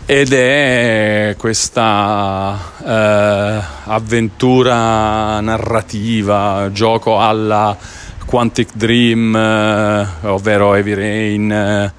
ed 0.04 0.34
è 0.34 1.34
questa 1.38 2.58
eh, 2.84 3.64
avventura 3.84 5.40
narrativa, 5.40 6.68
gioco 6.74 7.18
alla 7.18 7.74
Quantic 8.26 8.68
Dream, 8.74 9.34
eh, 9.34 10.06
ovvero 10.24 10.74
Heavy 10.74 10.92
Rain, 10.92 11.50
eh, 11.50 11.92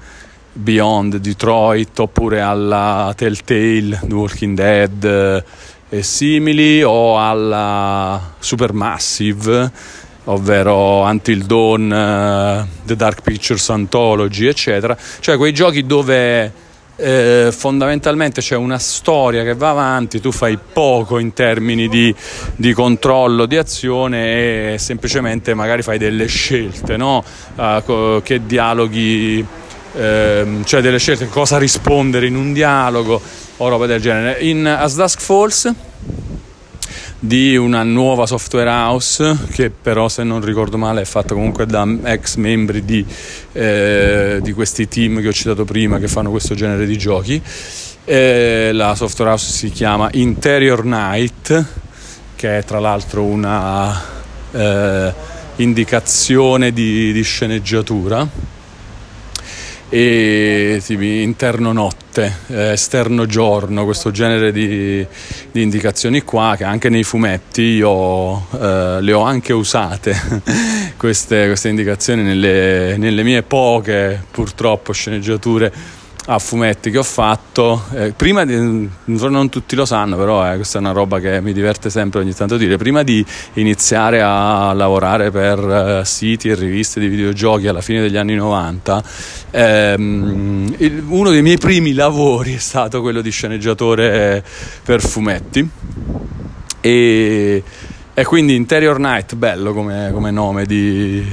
Beyond 0.52 1.16
Detroit, 1.16 1.98
oppure 1.98 2.40
alla 2.40 3.12
Telltale, 3.16 3.98
The 4.04 4.14
Walking 4.14 4.54
Dead 4.56 5.04
eh, 5.04 5.44
e 5.88 6.02
simili, 6.04 6.80
o 6.84 7.18
alla 7.20 8.34
Supermassive, 8.38 9.72
ovvero 10.28 11.02
Until 11.02 11.44
Dawn, 11.44 11.92
eh, 11.92 12.66
The 12.84 12.96
Dark 12.96 13.22
Pictures 13.22 13.68
Anthology, 13.70 14.46
eccetera. 14.46 14.96
Cioè 15.20 15.36
quei 15.36 15.52
giochi 15.52 15.86
dove 15.86 16.66
eh, 16.96 17.48
fondamentalmente 17.52 18.40
c'è 18.40 18.56
una 18.56 18.78
storia 18.78 19.42
che 19.42 19.54
va 19.54 19.70
avanti, 19.70 20.20
tu 20.20 20.32
fai 20.32 20.58
poco 20.72 21.18
in 21.18 21.32
termini 21.32 21.88
di, 21.88 22.14
di 22.56 22.72
controllo 22.72 23.46
di 23.46 23.56
azione 23.56 24.74
e 24.74 24.78
semplicemente 24.78 25.54
magari 25.54 25.82
fai 25.82 25.98
delle 25.98 26.26
scelte, 26.26 26.96
no? 26.96 27.24
uh, 27.54 28.20
che 28.22 28.44
dialoghi, 28.44 29.46
uh, 29.92 29.98
cioè 30.64 30.80
delle 30.80 30.98
scelte, 30.98 31.28
cosa 31.28 31.56
rispondere 31.56 32.26
in 32.26 32.36
un 32.36 32.52
dialogo 32.52 33.20
o 33.56 33.68
roba 33.68 33.86
del 33.86 34.00
genere. 34.00 34.40
In 34.40 34.66
As 34.66 34.96
Dusk 34.96 35.20
Falls 35.20 35.72
di 37.20 37.56
una 37.56 37.82
nuova 37.82 38.26
software 38.26 38.70
house 38.70 39.36
che 39.50 39.70
però 39.70 40.08
se 40.08 40.22
non 40.22 40.40
ricordo 40.40 40.76
male 40.76 41.00
è 41.00 41.04
fatta 41.04 41.34
comunque 41.34 41.66
da 41.66 41.86
ex 42.04 42.36
membri 42.36 42.84
di, 42.84 43.04
eh, 43.52 44.38
di 44.40 44.52
questi 44.52 44.86
team 44.86 45.20
che 45.20 45.28
ho 45.28 45.32
citato 45.32 45.64
prima 45.64 45.98
che 45.98 46.06
fanno 46.06 46.30
questo 46.30 46.54
genere 46.54 46.86
di 46.86 46.96
giochi. 46.96 47.42
Eh, 48.04 48.70
la 48.72 48.94
software 48.94 49.32
house 49.32 49.52
si 49.52 49.70
chiama 49.70 50.08
Interior 50.12 50.84
Night 50.84 51.64
che 52.36 52.58
è 52.58 52.64
tra 52.64 52.78
l'altro 52.78 53.24
una 53.24 54.00
eh, 54.52 55.12
indicazione 55.56 56.72
di, 56.72 57.12
di 57.12 57.22
sceneggiatura 57.22 58.56
e 59.90 60.82
tipo, 60.84 61.02
interno 61.02 61.72
notte, 61.72 62.34
eh, 62.48 62.72
esterno 62.72 63.24
giorno, 63.26 63.84
questo 63.84 64.10
genere 64.10 64.52
di, 64.52 65.06
di, 65.50 65.62
indicazioni 65.62 66.22
qua 66.22 66.54
che 66.56 66.64
anche 66.64 66.90
nei 66.90 67.04
fumetti 67.04 67.62
io 67.62 68.46
eh, 68.52 68.98
le 69.00 69.12
ho 69.12 69.22
anche 69.22 69.52
usate, 69.52 70.14
queste, 70.98 71.46
queste 71.46 71.70
indicazioni 71.70 72.22
nelle, 72.22 72.96
nelle 72.98 73.22
mie 73.22 73.42
poche 73.42 74.22
purtroppo 74.30 74.92
sceneggiature 74.92 75.72
a 76.30 76.38
fumetti 76.38 76.90
che 76.90 76.98
ho 76.98 77.02
fatto. 77.02 77.84
Eh, 77.94 78.12
prima 78.12 78.44
di, 78.44 78.88
non 79.04 79.48
tutti 79.48 79.74
lo 79.74 79.86
sanno, 79.86 80.16
però 80.16 80.50
eh, 80.50 80.56
questa 80.56 80.78
è 80.78 80.80
una 80.80 80.92
roba 80.92 81.20
che 81.20 81.40
mi 81.40 81.52
diverte 81.52 81.88
sempre 81.88 82.20
ogni 82.20 82.34
tanto 82.34 82.56
dire. 82.56 82.76
Prima 82.76 83.02
di 83.02 83.24
iniziare 83.54 84.20
a 84.22 84.72
lavorare 84.74 85.30
per 85.30 85.58
eh, 85.58 86.04
siti 86.04 86.50
e 86.50 86.54
riviste 86.54 87.00
di 87.00 87.08
videogiochi 87.08 87.66
alla 87.66 87.80
fine 87.80 88.00
degli 88.00 88.16
anni 88.16 88.34
90, 88.34 89.02
ehm, 89.50 90.74
il, 90.78 91.04
uno 91.06 91.30
dei 91.30 91.42
miei 91.42 91.58
primi 91.58 91.94
lavori 91.94 92.54
è 92.54 92.58
stato 92.58 93.00
quello 93.00 93.22
di 93.22 93.30
sceneggiatore 93.30 94.44
per 94.84 95.00
fumetti. 95.00 95.66
E, 96.80 97.62
e 98.12 98.24
quindi 98.24 98.54
Interior 98.54 98.98
Night, 98.98 99.34
bello 99.34 99.72
come, 99.72 100.10
come 100.12 100.30
nome 100.30 100.66
di, 100.66 101.24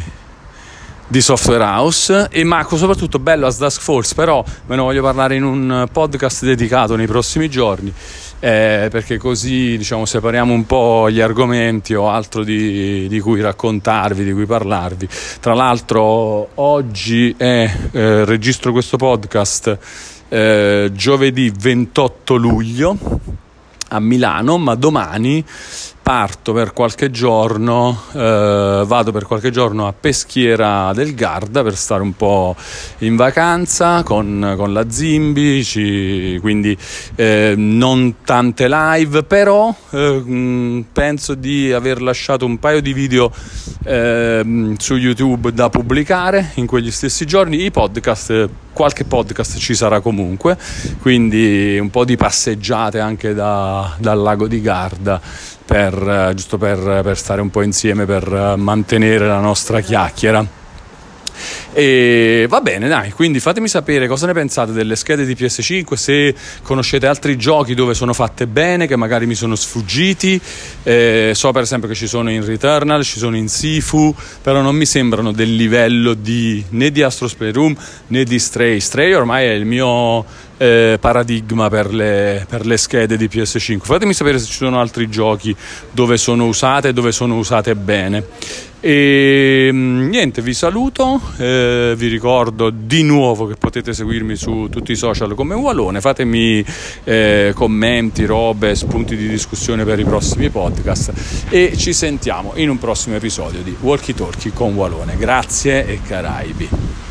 di 1.07 1.21
Software 1.21 1.63
House. 1.63 2.27
E 2.29 2.43
ma 2.43 2.65
soprattutto 2.69 3.19
bello 3.19 3.47
a 3.47 3.55
Dusk 3.57 3.81
Falls 3.81 4.13
però 4.13 4.43
ve 4.65 4.75
ne 4.75 4.81
voglio 4.81 5.01
parlare 5.01 5.35
in 5.35 5.43
un 5.43 5.87
podcast 5.91 6.43
dedicato 6.45 6.95
nei 6.95 7.07
prossimi 7.07 7.49
giorni 7.49 7.93
eh, 8.39 8.89
perché 8.91 9.17
così 9.17 9.77
diciamo 9.77 10.05
separiamo 10.05 10.53
un 10.53 10.65
po' 10.65 11.09
gli 11.09 11.19
argomenti 11.19 11.93
o 11.95 12.09
altro 12.09 12.43
di, 12.43 13.07
di 13.07 13.19
cui 13.19 13.41
raccontarvi, 13.41 14.23
di 14.23 14.33
cui 14.33 14.45
parlarvi. 14.45 15.07
Tra 15.39 15.53
l'altro 15.53 16.49
oggi 16.55 17.33
è, 17.35 17.71
eh, 17.91 18.25
registro 18.25 18.71
questo 18.71 18.97
podcast 18.97 19.77
eh, 20.29 20.91
giovedì 20.93 21.51
28 21.57 22.35
luglio 22.35 22.97
a 23.89 23.99
Milano 23.99 24.57
ma 24.57 24.75
domani 24.75 25.43
parto 26.05 26.53
per 26.53 26.71
qualche 26.71 27.09
giorno, 27.09 27.99
eh, 28.11 28.83
vado 28.85 29.11
per 29.11 29.25
qualche 29.25 29.49
giorno 29.49 29.87
a 29.87 29.93
Peschiera 29.99 30.93
del 30.93 31.15
Garda 31.15 31.63
per 31.63 31.75
stare 31.75 32.03
un 32.03 32.15
po' 32.15 32.55
in 32.99 33.15
vacanza 33.15 34.03
con, 34.03 34.53
con 34.55 34.71
la 34.71 34.87
Zimbi, 34.87 35.63
ci, 35.63 36.37
quindi 36.41 36.77
eh, 37.15 37.55
non 37.57 38.17
tante 38.23 38.67
live, 38.69 39.23
però 39.23 39.75
eh, 39.89 40.85
penso 40.93 41.33
di 41.33 41.73
aver 41.73 42.03
lasciato 42.03 42.45
un 42.45 42.59
paio 42.59 42.83
di 42.83 42.93
video 42.93 43.31
ehm, 43.83 44.75
su 44.77 44.97
YouTube 44.97 45.53
da 45.53 45.71
pubblicare 45.71 46.51
in 46.57 46.67
quegli 46.67 46.91
stessi 46.91 47.25
giorni, 47.25 47.63
i 47.63 47.71
podcast 47.71 48.49
qualche 48.75 49.05
podcast 49.05 49.57
ci 49.57 49.73
sarà 49.73 50.01
comunque, 50.01 50.57
quindi 51.01 51.79
un 51.79 51.89
po' 51.89 52.03
di 52.03 52.17
passeggiate 52.17 52.99
anche 52.99 53.33
da, 53.33 53.95
dal 53.97 54.19
lago 54.19 54.47
di 54.47 54.59
Garda 54.59 55.21
per, 55.75 56.29
eh, 56.29 56.33
giusto 56.35 56.57
per, 56.57 57.01
per 57.03 57.17
stare 57.17 57.41
un 57.41 57.49
po' 57.49 57.61
insieme, 57.61 58.05
per 58.05 58.31
eh, 58.31 58.55
mantenere 58.55 59.27
la 59.27 59.39
nostra 59.39 59.81
chiacchiera. 59.81 60.63
E 61.73 62.45
va 62.47 62.61
bene, 62.61 62.87
dai, 62.87 63.11
quindi 63.11 63.41
fatemi 63.41 63.67
sapere 63.67 64.07
cosa 64.07 64.25
ne 64.25 64.31
pensate 64.31 64.71
delle 64.71 64.95
schede 64.95 65.25
di 65.25 65.33
PS5, 65.33 65.93
se 65.95 66.33
conoscete 66.61 67.07
altri 67.07 67.37
giochi 67.37 67.73
dove 67.73 67.93
sono 67.93 68.13
fatte 68.13 68.47
bene, 68.47 68.87
che 68.87 68.95
magari 68.95 69.25
mi 69.25 69.35
sono 69.35 69.55
sfuggiti. 69.55 70.39
Eh, 70.83 71.31
so 71.35 71.51
per 71.51 71.63
esempio 71.63 71.89
che 71.89 71.95
ci 71.95 72.07
sono 72.07 72.31
in 72.31 72.45
Returnal, 72.45 73.03
ci 73.03 73.19
sono 73.19 73.35
in 73.35 73.49
Sifu, 73.49 74.15
però 74.41 74.61
non 74.61 74.77
mi 74.77 74.85
sembrano 74.85 75.33
del 75.33 75.53
livello 75.53 76.13
di, 76.13 76.63
né 76.69 76.89
di 76.89 77.03
Astro 77.03 77.29
Playroom 77.35 77.75
né 78.07 78.23
di 78.23 78.39
Stray. 78.39 78.79
Stray 78.79 79.11
ormai 79.11 79.45
è 79.45 79.51
il 79.51 79.65
mio 79.65 80.25
eh, 80.57 80.97
paradigma 80.99 81.69
per 81.69 81.93
le, 81.93 82.45
per 82.47 82.65
le, 82.65 82.77
schede 82.77 83.17
di 83.17 83.29
PS5. 83.31 83.79
Fatemi 83.79 84.13
sapere 84.13 84.39
se 84.39 84.45
ci 84.45 84.53
sono 84.53 84.79
altri 84.79 85.09
giochi 85.09 85.55
dove 85.91 86.17
sono 86.17 86.45
usate 86.45 86.89
e 86.89 86.93
dove 86.93 87.11
sono 87.11 87.37
usate 87.37 87.75
bene. 87.75 88.23
E 88.79 89.69
mm, 89.71 90.09
niente, 90.09 90.43
vi 90.43 90.53
saluto, 90.53 91.19
eh, 91.37 91.95
vi 91.97 92.07
ricordo 92.07 92.69
di 92.69 93.01
nuovo 93.01 93.47
che 93.47 93.55
potete 93.55 93.93
seguirmi 93.93 94.35
su 94.35 94.67
tutti 94.69 94.91
i 94.91 94.95
social 94.95 95.33
come 95.33 95.55
Walone, 95.55 96.01
fatemi 96.01 96.63
eh, 97.03 97.51
commenti, 97.55 98.25
robe, 98.25 98.75
spunti 98.75 99.15
di 99.15 99.27
discussione 99.27 99.85
per 99.85 99.97
i 99.97 100.03
prossimi 100.03 100.49
podcast 100.49 101.13
e 101.49 101.75
ci 101.75 101.93
sentiamo 101.93 102.51
in 102.57 102.69
un 102.69 102.77
prossimo 102.77 103.15
episodio 103.15 103.63
di 103.63 103.75
Walkie 103.79 104.13
Talkie 104.13 104.53
con 104.53 104.75
Walone. 104.75 105.17
Grazie 105.17 105.87
e 105.87 106.01
Caraibi. 106.03 107.04